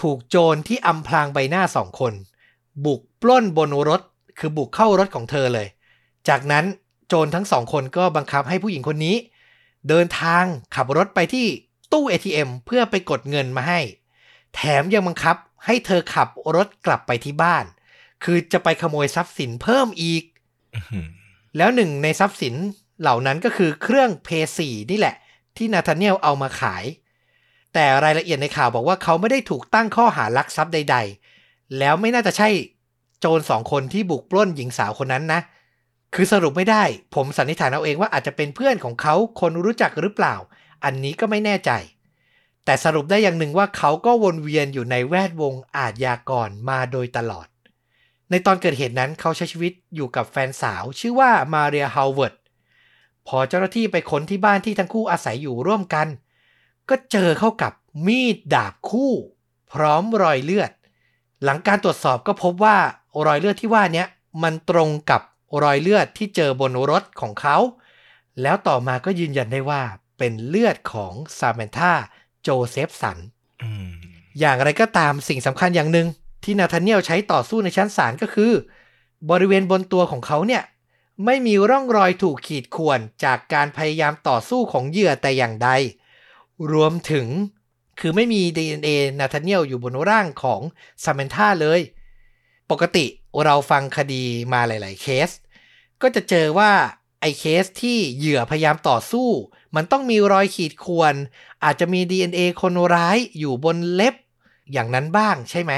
[0.00, 2.12] ถูกโจรที่อำพรางใบหน้าสองคน
[2.84, 4.02] บุกปล้นบนรถ
[4.38, 5.68] คือบุกเข้ารถของเธอเลย
[6.28, 6.64] จากนั้น
[7.08, 9.16] โจรทั้งสองคนก็บังคับให้ผู้หญิงคนนี้
[9.88, 11.46] เดินทางขับรถไปที่
[11.94, 13.80] ตู้ ATM เพื่อไปกดเงินมาให้
[14.54, 17.64] แถมยังบังคับให้เธอขับรถกลับไปที่บ้าน
[18.24, 20.22] คือจะไปขโมยทรัพย์สินเพิ่มอีก
[20.74, 21.06] อื้อหือ
[21.56, 22.54] แล้วหนึ่งในทรัพย์สิน
[23.00, 25.14] เหล่านั้นก็คือเครื่องเพย์สีนี่แหละ
[25.56, 26.84] ที่นาธาเนียลเอามาขาย
[27.74, 30.96] แต่รายละเอียดในข่าวบอกว่าเขาไม่ได้ถูกตั้งข้อหารักทรัพย์ใด
[31.36, 32.48] ๆ แล้วไม่น่าจะใช่
[33.20, 35.40] โจรสองคนที่บุกปล้นหญิงสาวคนนั้นนะ
[36.14, 40.34] คือสรุปไม่ได้ ผมสันนิษฐานเอาเองว่าอาจจะเป็นเพื่อนของเขาคนรู้จักหรือเปล่า
[40.84, 41.70] อันนี้ก็ไม่แน่ใจ
[42.64, 47.46] แต่สรุปได้อย่างหนึ่งว่าเขาก็วนเวียนอยู่ในแวดวงอาชญากรมาโดยตลอด
[48.30, 52.34] ในตอนเกิดเหตุนั้นเขาใช้ชีวิตอยู่กับแฟนสาวชื่อว่ามาเรียฮาวเวิร์ด
[53.26, 56.06] พอเจ้าหน้าที่ไปค้นที่บ้านที่ทั้งคู่อาศัยอยู่ร่วมกัน
[56.88, 57.72] ก็เจอเข้ากับ
[58.06, 59.12] มีดดาบคู่
[59.72, 60.70] พร้อมรอยเลือด
[61.44, 62.76] หลังการตรวจสอบก็พบว่า
[63.26, 64.04] รอยเลือดที่ว่านี้
[64.42, 65.22] มันตรงกับ
[65.62, 67.56] รอยเลือดที่เจอบนรถของเขา
[68.42, 69.82] แล้วต่อมาก็ยืนยันได้ว่า
[70.18, 71.92] เป็นเลือดของซาแมนธา
[72.42, 73.18] โจเซฟสัน
[73.62, 73.90] อืม
[74.40, 76.08] อย่างไรก็ตามสิ่งสำคัญอย่างหนึ่ง
[76.44, 78.52] ที่นาธาเนียลใช้ต่อสู้ในชั้นศาลก็คือ
[79.30, 80.62] บริเวณบนตัวของเขาเนี่ย
[81.24, 85.70] ไม่มีร่องรอยถูกขีดข่วนจากการพยายามต่อสู้ของเหยื่อแต่อย่างใด
[86.72, 87.26] รวมถึง
[88.00, 88.88] คือไม่มี DNA
[89.20, 90.60] นาธาเนียลอยู่บนร่างของ
[91.04, 91.80] ซามนธาเลย
[92.70, 93.04] ปกติ
[93.44, 95.30] เราฟังคดีมาหลาย ๆ เคส
[96.02, 96.72] ก็จะเจอว่า
[97.20, 99.28] ไอ้เคสที่เหยื่อพยายามต่อสู้
[99.76, 101.14] มันต้องมีรอยขีดข่วน
[101.64, 104.14] อาจจะมี DNA คนร้ายอยู่บนเล็บ
[104.72, 105.72] อย่างนั้นบ้างใช่ไหม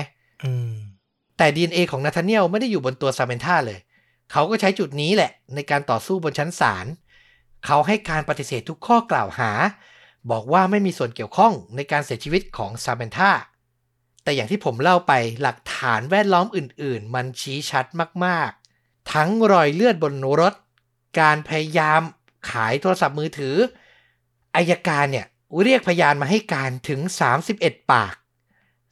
[0.45, 0.73] อืม
[1.39, 3.79] แต่ DNA ของนาธาเนียลไม่ได้อยู่บนตัวซามนธาเลย
[4.33, 6.87] เขาก็ใช้จุดนี้แหละ ในการต่อสู้บนชั้นศาล
[7.67, 9.51] เขาให้การปฏิเสธทุกข้อกล่าวหา
[10.31, 13.31] บอกว่าไม่มีส่วนเกี่ยวข้องในการเสียชีวิตของซามนธา
[14.23, 17.87] แต่อย่างที่ผมเล่าไปหลักฐานแวดล้อมอื่น ๆ มันชี้ชัด
[18.25, 20.55] มาก ๆ ทั้งรอยเลือดบนรถ
[21.21, 22.01] การพยายาม
[22.51, 23.57] ขายโทรศัพท์มือถือ
[24.57, 25.27] อายการเนี่ย
[25.63, 27.01] เรียกพยานมาให้การถึง
[27.47, 28.15] 31 ปาก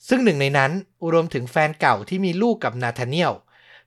[0.08, 0.72] ซึ่งหนึ่งในนั้น
[1.12, 3.32] รวมถึงแฟนเก่าที่มีลูกกับนาธาเนียล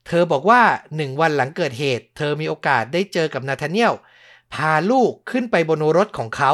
[0.07, 0.61] เธอบอกว่า
[0.95, 3.93] หนึ่งวันหลังเกิดเหตุ เธอมีโอกาสได้เจอกับนาธาเนียล
[4.53, 6.51] พาลูกขึ้นไปบนรถของเขา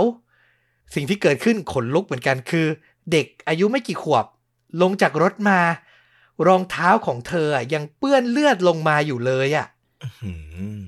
[0.95, 2.67] สิ่งที่เกิดขึ้นขนลุกเหมือนกันคือ
[3.11, 4.25] เด็กอายุไม่กี่ขวบ
[4.81, 5.59] ลงจากรถมา
[6.47, 9.67] รองเท้าของเธอยังเปื้อนเลือดลงมาอยู่เลยอะ่ะ
[10.23, 10.31] อื
[10.77, 10.79] ม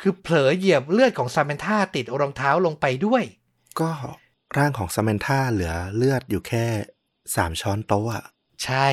[0.00, 3.24] คือเผลอเหยียบเลือดของซามนธาติดรองเท้าลงไปด้วย
[3.80, 3.90] ก็
[4.56, 6.66] ร่างของซามนธาเหลือเลือดอยู่แค่
[7.34, 8.24] สามช้อนโต๊ะอะ
[8.64, 8.88] ใช่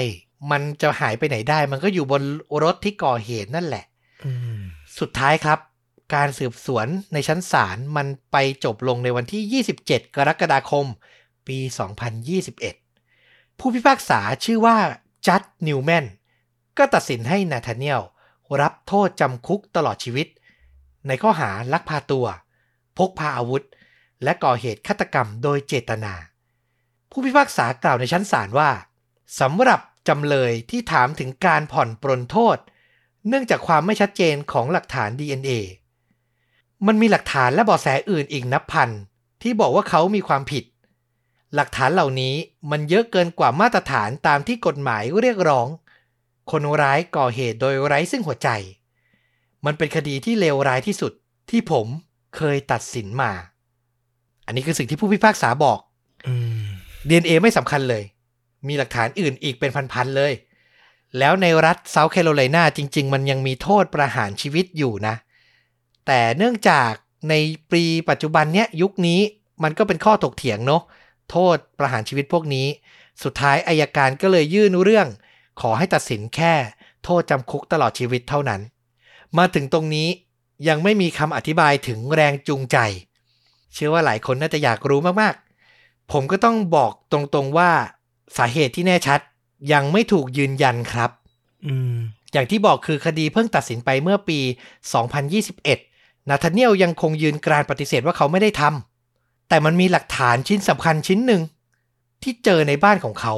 [0.51, 2.21] มันจะหายไปไหนได้ มันก็อยู่บน
[2.63, 3.85] รถที่ก่อเหตุนั่นแหละ
[4.25, 4.59] อืม
[4.99, 5.59] สุดท้ายครับ
[6.15, 10.85] การสืบสวนในชั้นศาลมันไปจบลงในวันที่ 27 กรกฎาคม
[11.47, 11.57] ปี
[12.79, 14.77] 2021 ผู้พิพากษาชื่อว่า
[15.27, 16.05] จัดนิวแมน
[16.77, 18.01] ก็ตัดสินให้นาธาเนียล
[18.61, 20.27] รับโทษจำคุกตลอดชีวิต
[21.07, 22.25] ในข้อหาลักพาตัว
[22.97, 23.63] พกพาอาวุธ
[24.23, 26.13] และก่อเหตุฆาตกรรมโดยเจตนา
[27.11, 28.71] ผู้พิพากษากล่าวในชั้นศาลว่า
[29.39, 32.57] สำหรับจำเลยที่ถามถึงการผ่อนปรนโทษ
[33.27, 35.51] เนื่องจากความไม่ชัดเจนของหลักฐาน DNA
[36.87, 38.89] มันมีหลักฐานและเบาะแสอื่นอีกนับพัน
[39.41, 40.63] ที่บอกว่าเขามีความผิด
[41.55, 42.35] หลักฐานเหล่านี้
[42.71, 45.67] มันเยอะเกินกว่ามาตรฐานตามที่กฎหมายเรียกร้อง
[46.51, 48.49] คนร้ายก่อเหตุโดยไร้ซึ่งหัวใจ
[49.65, 51.13] มันเป็นคดีที่เลวร้ายที่สุด
[51.49, 51.87] ที่ผม
[52.35, 53.31] เคยตัดสินมา
[54.49, 55.79] อันนี้คือสิ่งที่ผู้พิพากษาบอก
[56.27, 56.33] อื
[56.65, 56.67] ม
[57.09, 58.03] DNA ไม่สำคัญเลย
[58.67, 60.33] มีหลักฐานอื่นอีกเป็นพันๆเลย
[61.19, 65.15] แล้วในรัฐเซาท์แคโรไลนาจริง ๆ มันยังมีโทษประหารชีวิตอยู่นะ
[66.07, 66.91] แต่เนื่องจาก
[67.29, 67.33] ใน
[67.71, 69.19] ปีปัจจุบันเนี้ยยุคนี้
[69.63, 70.81] มันก็เป็นข้อถกเถียงเนาะ
[71.31, 72.67] โทษประหารชีวิตพวกนี้
[73.23, 75.07] สุดท้ายอายการก็เลยยื่นเรื่อง
[75.61, 76.53] ขอให้ตัดสินแค่
[77.03, 78.61] โทษจำคุกตลอดชีวิตเท่านั้น
[79.37, 80.09] มาถึงตรงนี้
[80.67, 82.77] ยังไม่มีคำอธิบายถึงแรงจูงใจ
[83.73, 87.71] เชื่อว่าหลายคนน่าจะอยากรู้มากๆ ผมก็ต้องบอกตรงๆว่า
[88.37, 89.19] สาเหตุที่แน่ชัด
[89.73, 91.11] ยังไม่ถูกยืนยันครับ
[91.65, 91.95] อืม
[92.33, 94.39] อย่างที่บอกคือคดีเพิ่งตัดสินไปเมื่อปี
[95.33, 101.41] 2021 นาธาเนียลยังคงยืนกรานปฏิเสธว่าเขาไม่ได้ทำแต่มันมีหลักฐานชิ้นสำคัญชิ้นหนึ่ง
[102.23, 103.35] ที่เจอในบ้านของเขา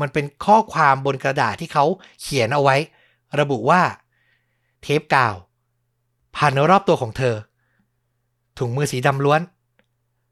[0.00, 1.84] มันเป็นข้อความบนกระดาษที่เขา
[2.20, 2.76] เขียนเอาไว้
[3.40, 3.82] ระบุว่า
[4.82, 5.34] เทปกาว
[6.36, 7.34] พันรอบตัวของเธอ
[8.58, 9.40] ถุงมือสีดำล้วน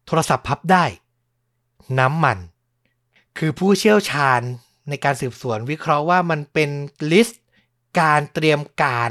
[0.08, 0.84] โทรศัพท์พับได้
[1.98, 2.38] น้ำมัน
[3.38, 4.40] คือผู้เชี่ยวชาญ
[4.88, 6.70] ในการสืบสวนวิเคราะห์ว่ามันเป็น
[7.12, 7.42] list
[8.00, 9.10] การเตรียมการ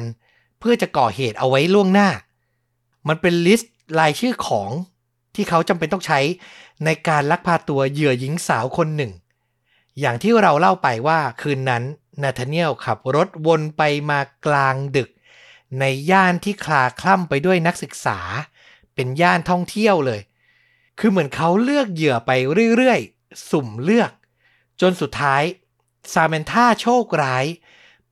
[0.60, 2.10] เพื่อจะก่อเหตุเอาไว้ล่วงหน้า
[3.08, 4.72] มันเป็น listรายชื่อของ
[5.36, 6.20] ที่เขาจำเป็นต้องใช้
[6.86, 9.12] ในการลักพาตัวเหยื่อหญิงสาวคนหนึ่ง
[10.00, 11.84] อย่างที่เราเล่าไปว่าคืนนั้น
[12.22, 15.10] นาธาเนียลขับรถวนไปมากลางดึก
[15.80, 18.20] ในย่านที่คลาคล่ำไปด้วยนักศึกษา
[18.96, 20.22] เป็นย่านท่องเที่ยวเลย
[21.00, 22.32] คือเหมือนเขาเลือกเหยื่อไป
[22.76, 24.12] เรื่อยๆ สุ่มเลือก
[24.82, 25.44] จนสุดท้าย
[26.14, 27.46] ซาเมนท่าโชคร้าย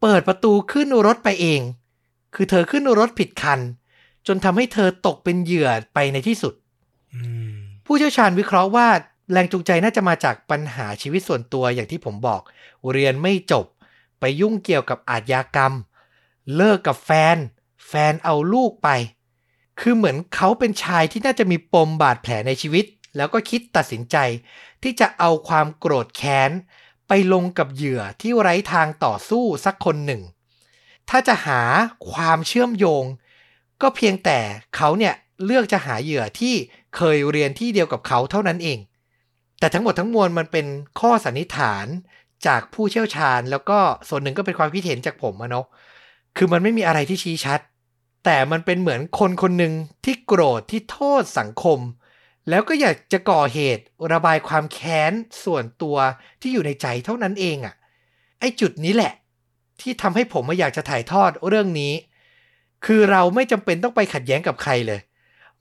[0.01, 1.61] เปิดประตูขึ้นรถไปเอง
[2.35, 3.59] คือเธอขึ้นรถผิดคัน
[4.27, 6.53] จนทำให้เธอตกเป็นเหยื่อไปในที่สุด
[7.13, 8.87] อืมผู้เชี่ยวชาญวิเคราะห์ว่า
[9.31, 12.41] แรงจูงใจน่าจะมาจากปัญหาชีวิตส่วนตัวอย่างที่ผมบอก
[12.91, 13.65] เรียนไม่จบ
[14.19, 15.73] ไปยุ่งเกี่ยวกับอาชญากรรม
[16.55, 17.37] เลิกกับแฟน
[17.87, 18.89] แฟนเอาลูกไป
[19.79, 22.85] คือเหมือนเขาเป็นชายที่น่าจะมีปมบาดแผลในชีวิต
[23.17, 24.17] แล้วก็คิดตัดสินใจ
[24.83, 26.51] ที่จะเอาความโกรธแค้น
[27.07, 30.21] ไปลงกับเหยื่อที่ไร้ทางต่อสู้สักคนหนึ่ง
[31.09, 31.61] ถ้าจะหา
[32.11, 33.03] ความเชื่อมโยง
[33.81, 34.39] ก็เพียงแต่
[34.75, 35.13] เขาเนี่ย
[35.45, 36.53] เลือกจะหาเหยื่อที่
[36.95, 38.79] เคยเรียนที่เดียวกับเขาเท่านั้นเอง
[39.59, 40.65] แต่ทั้งหมดทั้งมวลมันเป็น
[40.99, 41.85] ข้อสันนิษฐาน
[42.47, 45.65] จากผู้เชี่ยวชาญ แล้วก็ส่วนหนึ่งก็เป็นความคิดเห็นจากผมอะเนาะ
[46.37, 47.59] คือมันไม่มีอะไรที่ชี้ชัด
[48.25, 49.73] แต่มันเป็นเหมือนคนคนหนึ่ง
[50.05, 51.79] ที่โกรธที่โทษสังคม
[52.49, 55.97] แล้วก็อยากจะก่อเหตุระบายความแค้นส่วนตัว
[56.41, 57.75] ที่อยู่ในใจเท่านั้นเองอะ่ะ
[58.39, 59.13] ไอ้จุดนี้แหละ
[59.81, 61.93] ที่ทำให้ผมมาอยากจะถ่ายทอดเรื่องนี้
[62.85, 64.99] คือเราไม่จำเป็นต้องไปขัดแย้งกับใครเลย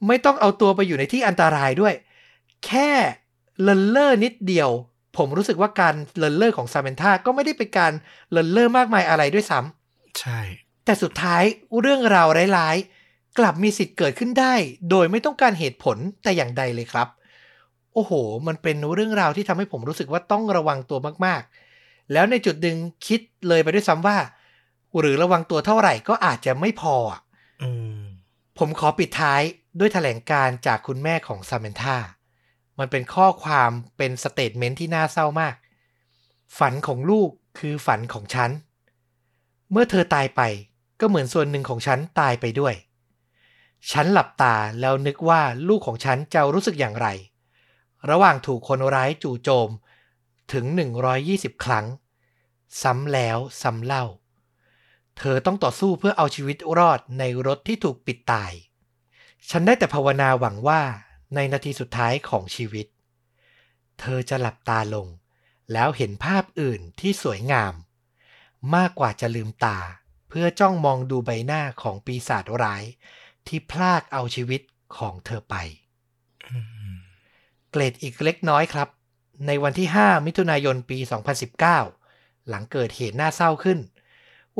[0.07, 1.93] ไม่ต้องเอาตัวไปอยู่ในที่อันตรายด้วย
[2.65, 2.91] แค่
[3.61, 4.69] เลินเล่อนิดเดียว
[5.17, 7.91] ผมรู้สึกว่าการเลินเล่อของซาเมนธาก็ไม่ได้เป็นการ
[8.31, 10.39] เลินเล่อมากมายอะไรด้วยซ้ำใช่
[10.85, 11.43] แต่สุดท้าย
[11.79, 14.53] เรื่องราวร้ายๆ กลับมีสิทธิ์เกิดขึ้นได้
[14.89, 17.07] โดยไม่ต้องการเหตุผลแต่อย่างใดเลยครับ
[17.93, 18.11] โอ้โห
[18.47, 24.17] มันเป็นเรื่องราวที่ทำให้ผมรู้สึกว่าต้องระวังตัวมากๆ แล้วในจุดหนึ่งคิดเลยไปด้วยซ้ำว่า
[24.99, 27.21] หรือระวังตัวเท่าไหร่ก็อาจจะไม่พออะ
[27.63, 27.69] อื
[27.99, 28.01] ม
[28.57, 29.41] ผมขอปิดท้าย
[29.79, 31.97] ด้วยแถลงการณ์จากคุณแม่ของซาเมนธา
[32.79, 35.55] มันเป็นข้อความเป็น statement ที่น่าเศร้ามาก
[36.57, 38.51] ฝันของลูกคือฝันของฉัน
[39.71, 40.41] เมื่อเธอตายไป
[40.99, 42.75] ก็เหมือนส่วนหนึ่งของฉันตายไปด้วย
[43.91, 47.07] ฉันหลับตาแล้วนึกว่าลูกของฉันจะรู้สึกอย่างไร
[48.09, 49.69] ระหว่างถูกคนร้ายจู่โจม
[50.53, 50.65] ถึง
[51.15, 51.85] 120 ครั้ง
[52.81, 54.05] ซ้ำแล้วซ้ำเล่า
[55.17, 58.51] เธอต้องต่อสู้เพื่อเอาชีวิตรอดในรถที่ถูกปิดตาย
[59.49, 60.81] ฉันได้แต่ภาวนาหวังว่า
[61.35, 62.87] ในนาทีสุดท้ายของชีวิต
[63.99, 65.07] เธอจะหลับตาลง
[65.73, 67.73] แล้วเห็นภาพอื่นที่สวยงาม
[68.75, 69.77] มากกว่าจะลืมตา
[70.37, 72.83] พื่อจ้องมองดูใบหน้าของปีศาจร้าย
[73.47, 74.61] ที่พลากเอาชีวิต
[74.97, 75.55] ของเธอไป
[77.71, 78.89] เกรดอีกเล็กน้อยครับ
[79.47, 80.97] ในวันที่ 5 มิถุนายนปี
[81.73, 83.79] 2019 หลังเกิดเหตุน่าเศร้าขึ้น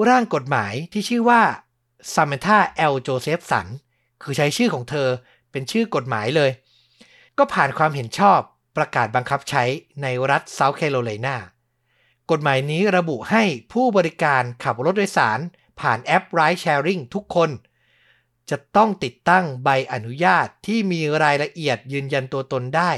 [0.09, 1.41] ร่างกฎหมายที่ชื่อว่า
[2.13, 2.59] Samantha
[2.91, 2.95] L.
[3.07, 3.67] Josephson
[4.23, 5.09] คือใช้ชื่อของเธอ
[5.51, 6.51] เป็นชื่อกฎหมายเลย
[7.37, 8.39] ก็ผ่านความเห็นชอบ
[8.77, 9.63] ประกาศบังคับใช้
[10.01, 11.37] ในรัฐเซาท์แคโรไลนา
[12.31, 15.39] กฎหมายนี้ระบุให้ผู้บริการขับรถโดยสาร
[15.79, 17.49] ผ่านแอป Ride Sharing ทุกคน
[18.49, 22.91] จะต้องติดตั้งใบอนุญาตที่มีรายละเอียดยืนยันตัวตนได้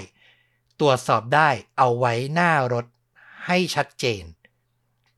[0.79, 2.85] ตรวจสอบได้เอาไว้หน้ารถ
[3.45, 4.23] ให้ชัดเจน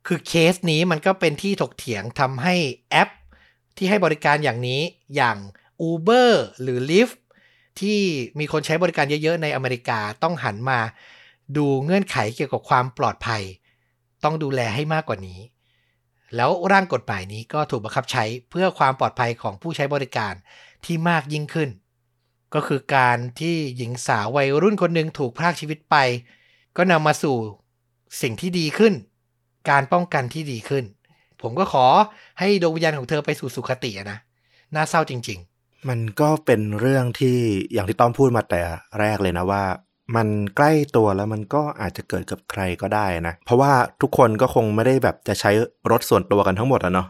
[0.08, 2.56] คือเคสนี้มันก็เป็นที่ถกเถียงทำให้
[2.90, 3.10] แอป
[3.78, 4.82] ที่ให้บริการอย่างนี้
[5.16, 5.38] อย่าง
[5.90, 7.18] Uber หรือ Lyft
[7.80, 8.00] ที่
[8.40, 10.80] มีคนใช้บริการเยอะๆ ในอเมริกาต้องหันมา
[11.58, 13.44] ดูเงื่อนไขเกี่ยวกับความปลอดภัย
[14.24, 15.40] ต้องดูแลให้มากกว่านี้
[16.36, 20.34] แล้วร่างกฎหมายนี้ก็ถูกบังคับใช้เพื่อความปลอดภัยของผู้ใช้บริการ
[20.86, 21.70] ที่มากยิ่งขึ้น
[22.54, 25.96] ก็คือการที่หญิงสาววัยรุ่นคนหนึ่งถูกพรากชีวิตไป
[26.78, 27.36] ก็นำมาสู่
[28.22, 28.94] สิ่งที่ดีขึ้น
[29.70, 30.84] การป้องกันที่ดีขึ้น
[31.42, 31.86] ผมก็ขอ
[32.40, 34.18] ให้ดวงวิญญาณของเธอไปสู่สุคตินะ
[34.76, 35.40] น่าเศร้าจริง
[35.90, 37.38] มันก็เป็นเรื่องที่
[37.74, 38.62] อย่างที่ต้อมพูดมาแต่
[39.00, 39.64] แรกเลยนะว่า
[40.16, 45.52] มันใกล้ตัวแล้วมันก็อาจจะเกิดกับใครก็ได้นะ เพราะว่าทุกคนก็คงไม่ได้แบบจะใช้
[45.92, 47.08] รถส่วนตัวกันทั้งหมดอะเนาะ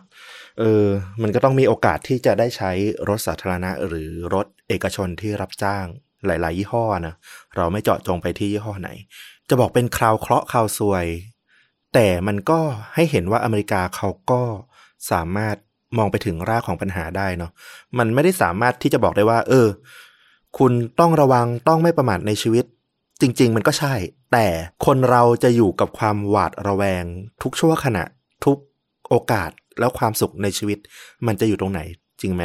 [0.60, 0.86] เออ
[1.22, 2.72] มันก็ต้องมีโอกาสที่จะได้ใช้
[3.10, 5.86] รถสาธารณะ หรือรถเอกชนที่รับจ้าง
[6.26, 7.16] หลาย ๆ ยี่ห้อนะ
[7.56, 8.90] เราไม่เจาะจงไปที่ยี่ห้อไหน
[9.50, 11.06] จะบอกเป็นคราวเคราะห์คราวซวย
[11.94, 12.60] แต่มันก็
[12.96, 14.42] ให้เห็นว่าอเมริกาเขาก็
[15.12, 15.56] สามารถ
[15.98, 17.52] มองไปถึงรากของปัญหาได้เนาะ
[17.98, 19.68] มันไม่ได้สามารถที่จะบอกได้ว่า เออ
[20.58, 22.66] คุณต้องระวังต้องไม่ประมาทในชีวิต
[23.22, 23.94] จริง ๆ มันก็ใช่
[24.32, 24.46] แต่
[24.86, 27.04] คนเราจะอยู่กับความหวาดระแวง
[27.44, 28.04] ทุกชั่วขณะ
[28.46, 28.58] ทุก
[29.10, 30.80] โอกาสแล้วความสุขในชีวิต
[31.28, 31.82] มันจะอยู่ตรงไหน
[32.22, 32.44] จริงไหม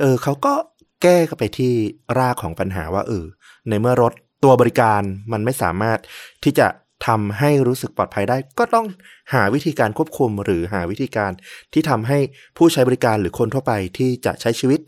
[0.00, 0.54] เออเขาก็
[1.02, 1.72] แก้ไปที่
[2.18, 3.24] รากของปัญหาว่าเออ
[3.68, 4.12] ในเมื่อรถ
[4.44, 5.98] ตัวบริการมันไม่สามารถ
[6.44, 6.68] ที่จะ
[7.06, 8.86] ทำให้รู้สึกปลอดภัยได้ ก็ต้อง
[9.34, 11.32] หาวิธีการควบคุมหรือหาวิธีการ
[11.72, 12.18] ที่ทำให้
[12.56, 14.80] ผู้ใช้บริการหรือคนทั่วไปที่จะใช้ชีวิต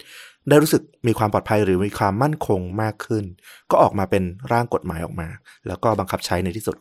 [0.49, 3.25] ได้รู้สึกมีความปลอดภัยหรือมีความมั่นคงมากขึ้น
[3.71, 5.29] ก็ออกมาเป็นร่างกฎหมายออกมา
[5.67, 6.77] แล้วก็บังคับใช้ในที่สุด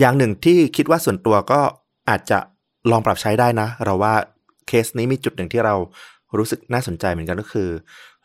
[0.00, 1.60] อย่างหนึ่งที่คิดว่าส่วนตัวก็
[2.10, 2.38] อาจจะ
[2.90, 4.14] ลองปรับใช้ได้นะ เราว่า
[4.66, 5.74] เคสนี้มีจุดหนึ่งที่เรา
[6.38, 7.68] รู้สึกน่าสนใจเหมือนกันก็คือ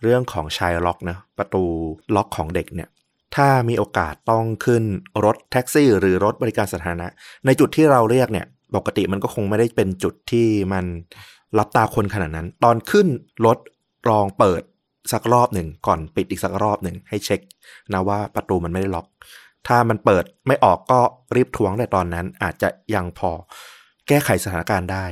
[0.02, 1.64] เรื่องของชายล็อกนะประตู
[2.16, 2.90] ล็อกของเด็กเนี่ย
[3.36, 4.84] ถ้ามีโอกาสต้องขึ้น
[5.26, 7.08] รถแท็กซี่ หรือรถบริการสาธารณะ
[7.46, 10.86] ในจุดที่เราเรียกเนี่ยปกติมันก็คงไม่ได้เป็นจุดที่มัน
[11.58, 13.08] รับตาคนขนาดนั้น ตอนขึ้น
[13.46, 13.58] รถ
[14.10, 14.62] ลองเปิด
[15.12, 17.40] สักรอบหนึ่งก่อนปิดอีกสักรอบหนึ่งให้เช็ค
[17.94, 19.08] นะว่าประตูมันไม่ได้ล็อก
[19.68, 21.00] ถ้ามันเปิดไม่ออกก็
[21.36, 23.32] รีบทวงแต่ตอนนั้น อาจจะยังพอ
[24.08, 25.06] แก้ไขสถานการณ์ได้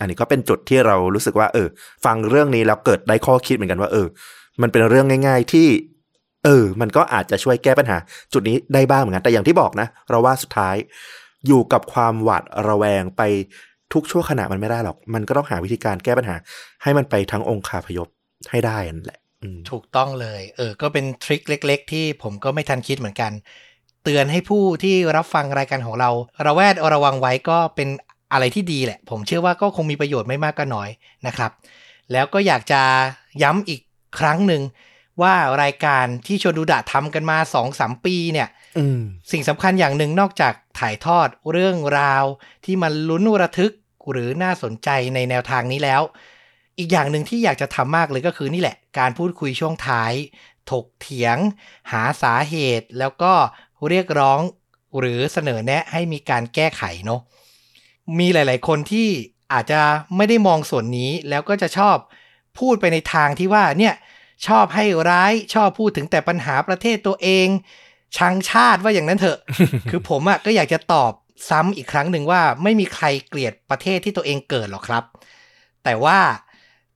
[0.00, 1.68] อันนี้ก็เป็นจุดที่เรารู้สึกว่า เออ
[2.04, 4.06] ฟังเรื่องนี้แล้วเกิดได้ข้อคิดเหมือนกันว่า เออ
[4.62, 5.68] มันเป็นเรื่องง่าย ๆที่
[6.44, 7.98] เออ มันก็อาจจะช่วยแก้ปัญหา
[8.32, 10.76] จุดนี้ได้บ้างเหมือนกันแต่อย่างที่บอกนะ เราว่าสุดท้าย
[11.46, 13.22] อยู่กับความหวาดระแวงไป
[13.92, 16.36] ทุกชั่วขณะมันไม่ได้หรอก มันก็ต้องหาวิธีการแก้ปัญหา
[16.82, 18.08] ให้มันไปทั้งองค์คาพยพ
[18.50, 23.32] ให้ได้นั่นแหละอืมถูกต้องเลย เออ ก็เป็นทริคเล็ก ๆ ที่ผมก็ไม่ทันคิดเหมือนกัน
[24.04, 26.10] เตือนให้ผู้ที่รับฟังรายการของเรา
[26.46, 27.88] ระแวดระวังไว้ก็เป็น
[28.32, 30.88] อะไรที่ดีแหละ ผมเชื่อว่าก็คงมีประโยชน์ไม่มากก็น้อย
[31.26, 31.50] นะครับ
[32.12, 32.82] แล้วก็อยากจะ
[33.42, 33.80] ย้ำอีก
[34.18, 34.62] ครั้งหนึ่ง
[35.22, 38.48] ว่ารายการที่ชวนดูดะทำกันมา2อสปีเนี่ย
[38.78, 39.00] อืม
[39.32, 42.24] สิ่งสำคัญอย่างหนึ่งนอกจากถ่ายทอดเรื่องราว
[42.64, 43.72] ที่มันลุ้นระทึก
[44.10, 46.02] หรือน่าสนใจในแนวทางนี้แล้ว
[46.78, 50.12] อีกอย่างหนึ่งที่อยากจะทำมากเลยก็คือนี่แหละ การพูดคุยช่วงท้าย
[50.70, 51.38] ถกเถียง
[51.92, 53.32] หาสาเหตุแล้วก็
[53.88, 54.40] เรียกร้อง
[54.98, 57.20] หรือเสนอแนะให้มีการแก้ไขเนาะ
[58.18, 59.08] มีหลาย ๆ คนที่
[59.52, 59.80] อาจจะ
[60.16, 61.96] ไม่ได้มองส่วนนี้แล้วก็จะชอบ
[62.58, 63.94] พูดไปในทางที่ว่าเนี่ย
[64.46, 67.48] ชอบให้ร้ายชอบพูดถึงแต่ปัญหาประเทศตัวเอง
[68.16, 69.38] ชังชาติว่าอย่างนั้นเถอะ
[69.90, 71.12] คือผมอะก็อยากจะตอบ
[71.50, 75.04] ซ้ำอีกครั้งหนึ่งว่าไม่มีใครเกลียดประเทศที่ตัวเองเกิดหรอกครับ
[75.84, 76.18] แต่ว่า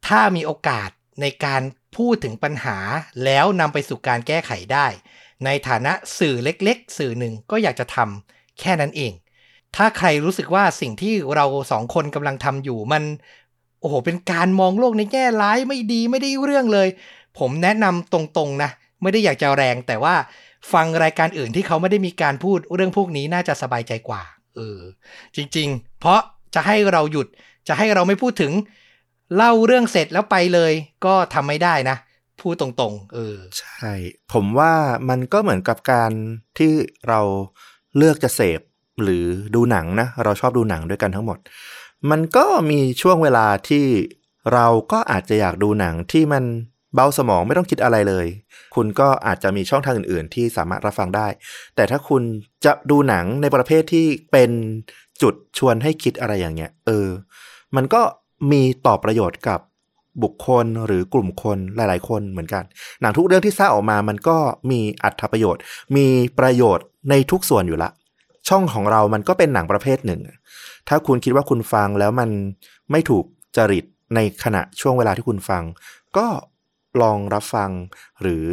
[0.06, 1.62] ถ้ามีโอกาสในการ
[1.96, 2.78] พูดถึงปัญหา
[3.24, 4.86] แล้วนำไปสู่การแก้ไขได้
[5.44, 9.12] ในฐานะสื่อเล็กๆ สื่อหนึ่งก็อยากจะทำแค่นั้นเอง
[9.76, 13.02] ถ้าใครรู้สึกว่าสิ่งที่เราสองคนกำลังทำอยู่มัน
[13.80, 16.88] โอ้โหเป็นการมองโลกในแง่ร้ายไม่ดีไม่ได้เรื่องเลย
[17.38, 18.70] ผมแนะนำตรงๆนะ
[19.02, 20.14] ไม่ได้อยากจะแรงแต่ว่า
[20.72, 24.22] ฟังรายการอื่นที่เขาไม่ได้มีการพูดเรื่องพวกนี้น่าจะสบายใจกว่า
[24.56, 24.78] เออ
[25.36, 26.20] จริง ๆ เพราะ
[26.54, 27.26] จะให้เราหยุด
[27.68, 28.52] จะให้เราไม่พูดถึง
[29.36, 30.72] เล่าเรื่องเสร็จแล้วไปเลย
[31.04, 31.96] ก็ทำไม่ได้นะ
[32.40, 33.92] พูดตรงๆ เออ ใช่
[34.32, 34.72] ผมว่า
[35.08, 36.12] มันก็เหมือนกับการ
[36.58, 36.72] ที่
[37.08, 37.20] เรา
[37.96, 38.60] เลือกจะเสพ
[39.02, 41.38] หรือดูหนังนะ เราชอบดูหนังด้วยกันทั้งหมด
[42.10, 43.84] มันก็มีช่วงเวลาที่
[44.52, 46.44] เราก็อาจจะอยากดูหนังที่มัน
[46.94, 48.26] เบาสมองไม่ต้องคิดอะไรเลย
[48.74, 51.28] คุณก็อาจจะมีช่องทางอื่น ๆ ที่สามารถรับฟังได้
[51.76, 52.22] แต่ถ้าคุณ
[52.64, 54.50] จะดูหนังในประเภทที่เป็น
[55.22, 57.08] จุดชวนให้คิดอะไรอย่างเงี้ย เออ
[57.76, 58.02] มันก็
[58.50, 59.60] มีต่อประโยชน์กับ
[60.22, 62.64] บุคคลหรือกลุ่มคนหลาย ๆ คนเหมือนกัน
[63.00, 64.36] หนังทุกเรื่องที่สร้างออกมามันก็
[64.70, 65.60] มีอัตประโยชน์
[65.96, 66.06] มี
[66.38, 67.90] ประโยชน์ในทุกส่วนอยู่ละ
[68.48, 70.20] ช่องของเรามันก็เป็นหนังประเภทหนึ่ง
[70.88, 72.30] ถ้าคุณคิดว่าคุณฟังแล้วมัน
[72.90, 73.24] ไม่ถูก
[73.56, 75.62] จริตในขณะช่วงเวลาที่คุณฟัง
[76.16, 76.26] ก็
[77.02, 77.70] ลองรับฟัง
[78.22, 78.44] หรือ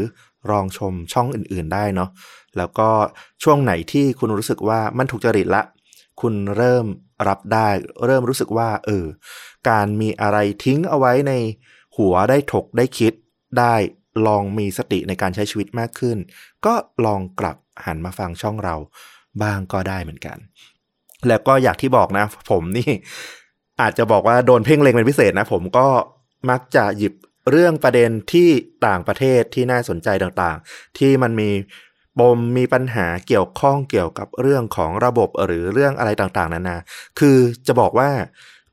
[0.51, 2.09] ลองชมช่องอื่น ๆ ได้เนาะ
[2.57, 2.89] แล้วก็
[3.43, 5.61] ช่วงไหนที่คุณรู้สึกว่ามันถูกจริตละ
[6.21, 6.85] คุณเริ่ม
[7.27, 7.69] รับได้
[8.05, 9.05] เริ่มรู้สึกว่า เออ
[9.69, 11.33] การมีอะไรทิ้งเอาไว้ใน
[11.97, 13.13] หัวได้ถกได้คิด
[13.59, 13.75] ได้
[14.27, 16.17] ลองมีสติในการใช้ชีวิตมากขึ้น
[16.65, 16.73] ก็
[17.05, 18.75] ลองกลับหันมาฟังช่องเรา
[19.41, 20.37] บ้างก็ได้เหมือนกัน
[21.27, 22.91] แล้วก็อยากที่บอกนะ ผมนี่
[23.81, 25.87] อาจจะบอกว่าโดนเพ่งเล็งเป็นพิเศษนะ ผมก็
[26.49, 27.13] มักจะหยิบ
[27.51, 28.49] เรื่องประเด็นที่
[28.87, 31.49] ต่างประเทศที่น่าสนใจต่างๆ ที่มันมี
[32.19, 36.77] ปมมีปัญหาเกี่ยวข้องเกี่ยวกับเรื่องของระบบหรือเรื่องอะไรต่างๆ นานา
[37.19, 37.37] คือ
[37.67, 38.09] จะบอกว่า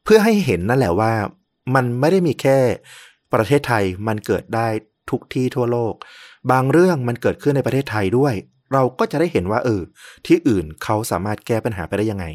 [0.04, 1.12] เพื่อให้เห็นนั่นแหละว่า
[1.74, 2.58] มันไม่ได้มีแค่
[3.32, 4.68] ประเทศไทยมันเกิดได้
[5.10, 5.94] ทุกที่ทั่วโลก
[6.50, 8.34] บางเรื่องมันเกิดขึ้นในประเทศไทยด้วย
[8.72, 9.82] เราก็จะได้เห็นว่า เออ
[10.26, 12.26] ที่อื่นเขาสามารถแก้ปัญหาไปได้ยังไง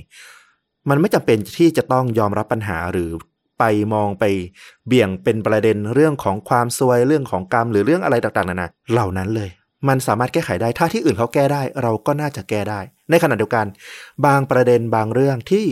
[0.89, 3.11] มันไม่จำเป็นที่จะต้องยอมรับปัญหาหรือ
[3.59, 4.25] ไปมองไป
[4.87, 9.49] เบี่ยงเป็นประเด็นเรื่องของความซวยเรื่องของกรรมหรือเรื่องอะไรต่างๆนานาเหล่านั้นเลย
[9.87, 12.79] มันสามารถแก้ไขได้ ถ้าที่อื่นเขาแก้ได้ เราก็น่าจะแก้ได้
[13.09, 13.65] ในขณะเดียวกัน
[14.25, 15.65] บางประเด็นบางเรื่องที่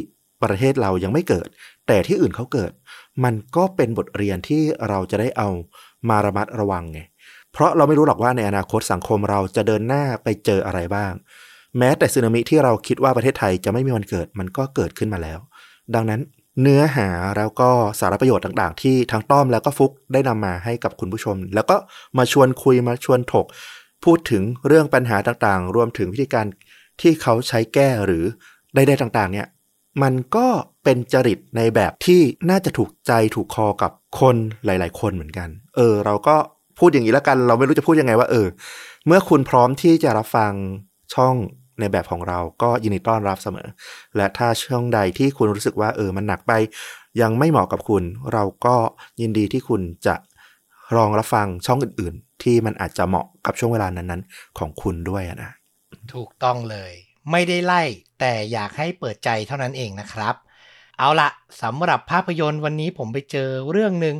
[0.43, 1.47] ประเทศเรายังไม่เกิด
[1.87, 2.71] แต่ที่อื่นเขาเกิด
[3.23, 5.49] มันก็เป็นบทเรียนที่เราจะได้เอา
[6.09, 6.99] มาระมัดระวังไง
[7.53, 11.13] เพราะเราไม่รู้หรอกว่าในอนาคตสังคมเราจะเดินหน้าไปเจออะไรบ้าง
[11.77, 15.39] แม้แต่สึนามิที่เราคิดว่าประเทศไทยจะไม่มีวันเกิด มันก็เกิดขึ้นมาแล้ว
[15.95, 16.21] ดังนั้น
[16.61, 17.07] เนื้อหา
[17.37, 21.75] แล้วก็สาระประโยชน์ต่าง ๆ ที่ทั้งต้อมแล้วก็ฟุกได้นำมาให้กับคุณผู้ชม แล้วก็
[22.17, 23.45] มาชวนคุยมาชวนถก
[24.05, 26.45] พูดถึงเรื่องปัญหาต่างๆ รวมถึงวิธีการ
[27.01, 28.23] ที่เขาใช้แก้หรือ
[28.75, 29.47] ใดๆต่างๆ เนี่ย
[30.03, 30.47] มันก็
[30.83, 34.35] เป็นจริตในแบบที่น่าจะถูกใจถูกคอกับคน
[34.65, 36.35] หลาย ๆ คนเหมือนกัน เออ เราก็
[36.79, 38.47] พูดอย่างนี้แล้วกัน เราไม่รู้จะพูดยังไงว่าเออ
[39.07, 40.53] เมื่อคุณพร้อมที่จะรับฟัง
[41.13, 41.35] ช่อง
[41.79, 43.67] ในแบบของเราก็ยินดีต้อนรับเสมอ
[44.15, 46.51] และถ้าช่องใดที่คุณรู้สึกว่าเออมันหนักไป
[47.21, 48.75] ยังไม่เหมาะกับคุณ เราก็
[49.21, 50.15] ยินดีที่คุณจะ
[50.95, 55.51] ลองรับฟังช่องอื่นๆ ที่มันอาจจะเหมาะกับช่วงเวลานั้นๆ ของคุณด้วยนะ
[56.13, 56.91] ถูกต้องเลย
[57.31, 57.83] ไม่ได้ไล่
[58.19, 60.35] แต่อยากให้เปิดใจเท่านั้นเองนะครับ
[60.97, 61.29] เอาละ
[61.61, 64.15] สำหรับภาพยนตร์วันนี้ผมไปเจอเรื่องหนึ่ง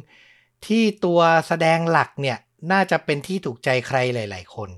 [0.65, 2.37] ที่ตัวแสดงหลักเนี่ย
[2.71, 4.69] น่าจะเป็นที่ถูกใจใครหลาย ๆ คน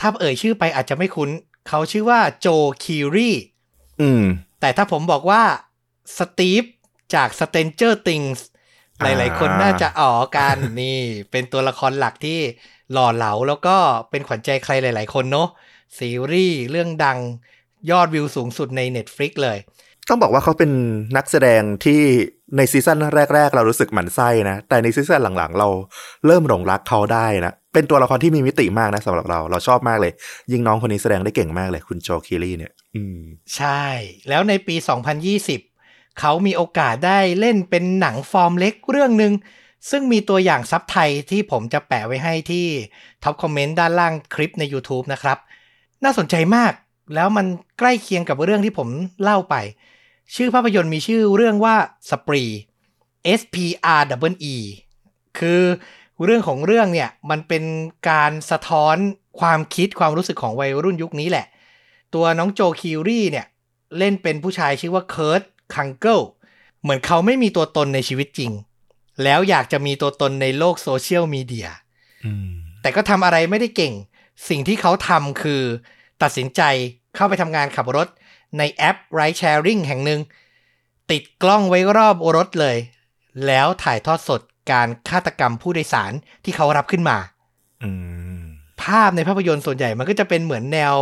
[0.00, 1.30] ถ้าเอ่ยชื่อไปอาจจะไม่คุ้น
[1.68, 2.48] เขาชื่อว่าโจ
[2.84, 3.30] คิรี
[4.00, 4.24] อืม
[4.60, 5.42] แต่ถ้าผมบอกว่า
[6.18, 6.64] สตีฟ
[7.14, 8.40] จาก Stranger Things
[9.02, 10.98] หอ่าลาย ๆ คนน่าจะอ๋อกันนี่
[11.30, 12.40] เป็นตัวละครหลักที่
[12.92, 13.76] หล่อเหลาแล้วก็
[14.10, 15.48] เป็นขวัญใจใครหลาย ๆ คนเนาะ
[15.98, 17.18] ซีรีส์เรื่องดัง
[17.90, 19.58] ยอดวิวสูงสุดใน Netflix เลย
[20.08, 20.70] ต้องบอกว่าเขาเป็น
[21.16, 22.00] นักแสดงที่
[22.56, 22.98] ในซีซั่น
[23.34, 25.68] แรก ๆ เรารู้สึกหมั่นไส้นะ แต่ในซีซั่นหลัง ๆ เรา
[26.26, 30.12] เริ่มหลงรักเขาได้นะ เป็นตัวละครที่มีมิติมากนะสำหรับเราเราชอบมากเลย
[30.52, 33.20] ยิ่งน้องคนนี้แสดงได้เก่งมากเลยคุณโจคิลี่เนี่ย อืม
[33.56, 33.82] ใช่
[34.28, 34.76] แล้วในปี
[35.26, 35.75] 2020
[36.20, 39.32] เขามีโอกาสได้เล่นเป็นหนังฟอร์มเล็กเรื่องหนึ่ง
[39.90, 42.66] ซึ่งมีตัวอย่างซับไทยที่ผมจะแปะไว้ให้ที่
[43.22, 45.38] ท็อปคอมเมนต์ด้านล่างคลิปใน YouTube นะครับ
[46.04, 46.72] น่าสนใจมาก
[47.14, 47.46] แล้วมัน
[47.78, 48.88] ใกล้เคียงกับเรื่องที่ผม
[49.22, 49.54] เล่าไป
[50.34, 51.76] ชื่อภาพยนตร์มีชื่อเรื่องว่า
[52.10, 52.42] สปรี
[53.38, 53.56] S P
[53.98, 54.02] R
[54.32, 54.56] W E
[55.38, 55.62] คือ
[56.24, 57.64] เรื่องของเรื่องเนี่ยมันเป็น
[58.10, 58.96] การสะท้อน
[59.40, 61.46] ความคิดความรู้สึกของวัยรุ่นยุคนี้แหละ
[62.14, 63.46] ตัวน้องโจคีรี่เนี่ย
[63.98, 65.42] เล่นเป็นผู้ชายชื่อว่าเคิร์ต
[65.74, 66.20] คังเคิล
[66.82, 68.52] เหมือนเขาไม่มีตัวตนในชีวิตจริง
[69.22, 71.68] แล้วอยากจะมีตัวตนในโลกโซเชียลมีเดีย
[72.24, 72.48] อืม
[72.82, 73.94] แต่ก็ทำอะไรไม่ได้เก่ง
[74.48, 75.62] สิ่งที่เขาทำคือ
[76.22, 76.62] ตัดสินใจ
[77.14, 78.08] เข้าไปทำงานขับรถ
[78.58, 80.20] ในแอป Ride Sharing แห่งหนึ่ง
[81.10, 82.76] ติดกล้องไว้รอบรถเลย
[83.46, 84.40] แล้วถ่ายทอดสด
[84.70, 86.12] การฆาตกรรมผู้โดยสาร
[86.44, 87.18] ที่เขารับขึ้นมา
[87.82, 87.90] อื
[88.40, 88.42] ม
[88.82, 90.94] ภาพในภาพยนตร์ส่วนใหญ่มันก็จะเป็นเหมือนแนว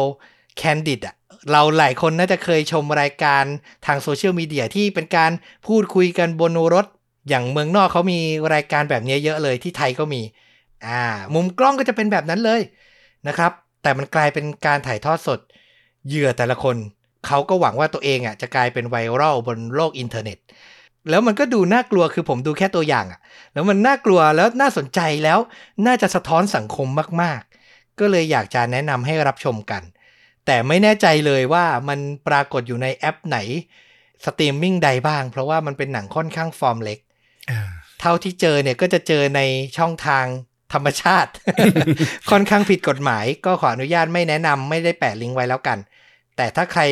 [0.57, 1.15] candid อะ
[1.53, 3.45] เราหลายคนน่าจะเคยชมรายการ
[3.87, 5.33] ทางโซเชียลมีเดียที่เป็นการ
[5.67, 6.87] พูดคุยกันบนรถ
[7.29, 8.21] อย่างเมืองนอกเขามี
[8.55, 10.23] รายการแบบนี้เยอะเลยที่ไทยก็มี
[10.87, 11.03] อ่า
[11.35, 12.61] มุมกล้องก็จะเป็นแบบนั้นเลย
[13.29, 15.41] นะครับ แต่มันกลายเป็นการถ่ายทอดสด
[16.07, 16.77] เหยื่อแต่ละคน
[17.27, 20.39] เขาก็หวังว่าตัวเองอะจะกลายเป็นไวรัลบนโลกอินเทอร์เน็ต
[21.11, 23.21] แล้วมันก็ดูน่ากลัวคือผมดูแค่ตัวอย่างอะ
[23.53, 25.39] แล้วมันน่ากลัวแล้วน่าสนใจแล้ว
[25.87, 26.89] น่าจะสะท้อนสังคม
[27.23, 29.83] มากๆ ก็เลยอยากจะแนะนำให้รับชมกัน
[30.47, 33.39] แต่ไม่แน่ใจเลยว่ามันปรากฏอยู่ในแอปไหน
[34.25, 36.99] สตรีมมิ่งใดบ้าง เพราะว่ามันเป็นหนังค่อนข้างฟอร์มเล็ก
[37.51, 37.61] อ่า
[38.01, 39.41] เท่าที่เจอเนี่ยก็จะเจอใน
[39.79, 40.27] ช่องทาง
[40.73, 41.31] ธรรมชาติ
[42.31, 45.79] ค่อนข้างผิดกฎหมาย ก็ขออนุญาตไม่แนะนำไม่ได้แปะลิงก์ไว้แล้วกัน
[46.37, 46.83] แต่ถ้าใคร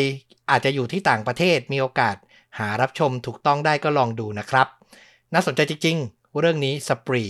[0.50, 2.16] อาจจะอยู่ที่ต่างประเทศมีโอกาส
[2.59, 4.66] หารับชมถูกต้องได้ก็ลองดูนะครับ
[5.32, 7.24] น่าสนใจจริงๆ เรื่องนี้ Spree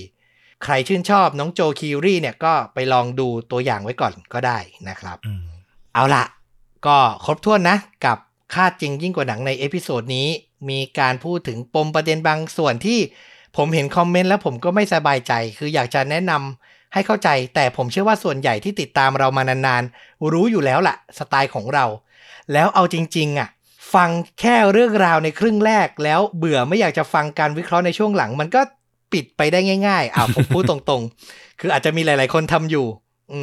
[0.65, 4.59] ใครชื่นชอบน้องโจคีรี่เนี่ยก็ไปลองดูตัวอย่างไว้ก่อนก็ได้
[4.89, 5.52] นะครับอืม
[5.95, 6.25] เอาละ
[6.87, 8.19] ก็ครบถ้วนนะกับ
[8.55, 10.29] ฆาตจริงยิ่งกว่าหนังใน episode นี้
[10.71, 12.99] มีการพูดถึงปมประเด็นบางส่วนที่
[13.57, 21.85] ผมเห็นคอมเมนต์แล้วผมก็ไม่สบายใจ คืออยากจะแนะนำให้เข้าใจ แต่ผมเชื่อว่าส่วนใหญ่ที่ติดตามเรามานานๆ รู้อยู่แล้วล่ะ สไตล์ของเรา
[22.53, 23.49] แล้วเอาจริงๆอะ
[23.95, 28.61] ฟังแค่เรื่องราวในครึ่งแรก แล้วเบื่อไม่อยากจะฟังการวิเคราะห์ในช่วงหลัง มันก็
[29.13, 32.87] ปิดไปได้ง่าย ๆ อะผมพูดตรงๆ คืออาจจะมีหลาย ๆ คนทำอยู่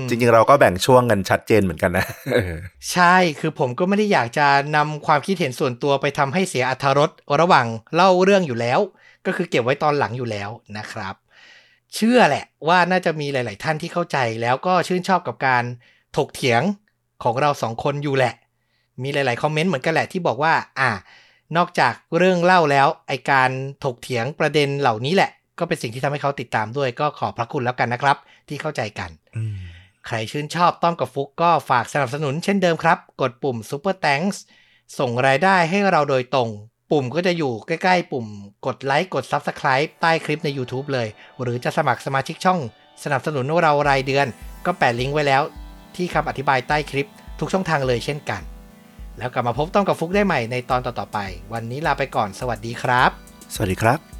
[0.09, 2.55] จริงๆ เราก็แบ่งช่วงกันชัดเจนเหมือนกันนะเออ
[2.91, 7.09] ใช่คือผมก็ไม่ได้อยากจะนำความคิดเห็นส่วนตัวไปทำให้เสียอรรถรส
[7.41, 8.79] ระหว่างเล่าเรื่องอยู่แล้ว
[9.25, 11.15] ก็คือเก็บไว้ตอนหลังอยู่แล้วนะครับ
[11.95, 15.63] เชื่อแหละว่าน่าจะมีหลาย ๆ ท่านที่เข้าใจแล้วก็ชื่นชอบกับการ
[16.17, 16.61] ถกเถียง
[17.23, 18.33] ของเราสองคนอยู่แหละ
[19.03, 20.91] มีหลาย ๆ คอมเมนต์เหมือนกันแหละที่บอกว่า อ่า
[21.57, 23.49] นอกจากเรื่องเล่าแล้วไอการ
[23.83, 28.17] ถกเถียงประเด็นเหล่านี้แหละ ก็เป็นสิ่งที่ทำให้เขาติดตามด้วย ก็ขอบพระคุณแล้วกันนะครับ
[28.49, 29.57] ที่เข้าใจกันอืม
[30.07, 34.37] ใครชื่นชอบต้อมกับฟุกก็ฝากสนับสนุนเช่นเดิมครับ กดปุ่ม Super Thanks
[34.99, 36.49] ส่งรายได้ให้เราโดยตรง
[36.91, 38.25] ปุ่มก็จะอยู่ใกล้ๆ ปุ่ม
[38.65, 41.07] กดไลค์กด Subscribe ใต้คลิปใน YouTube เลย
[41.41, 42.59] หรือจะสมัครสมาชิกช่อง
[43.03, 44.27] สนับสนุนเรารายเดือน
[44.65, 45.43] ก็แปะลิงก์ไว้แล้ว
[45.95, 48.41] ที่คำอธิบายใต้คลิปทุกช่องทางเลยเช่นกัน
[49.17, 51.19] แล้วกลับมาพบต้อมกับฟุกได้ใหม่ในตอนต่อๆไป
[51.53, 53.09] วันนี้ลาไปก่อนสวัสดีครับ
[53.53, 54.18] สวัสดีครับ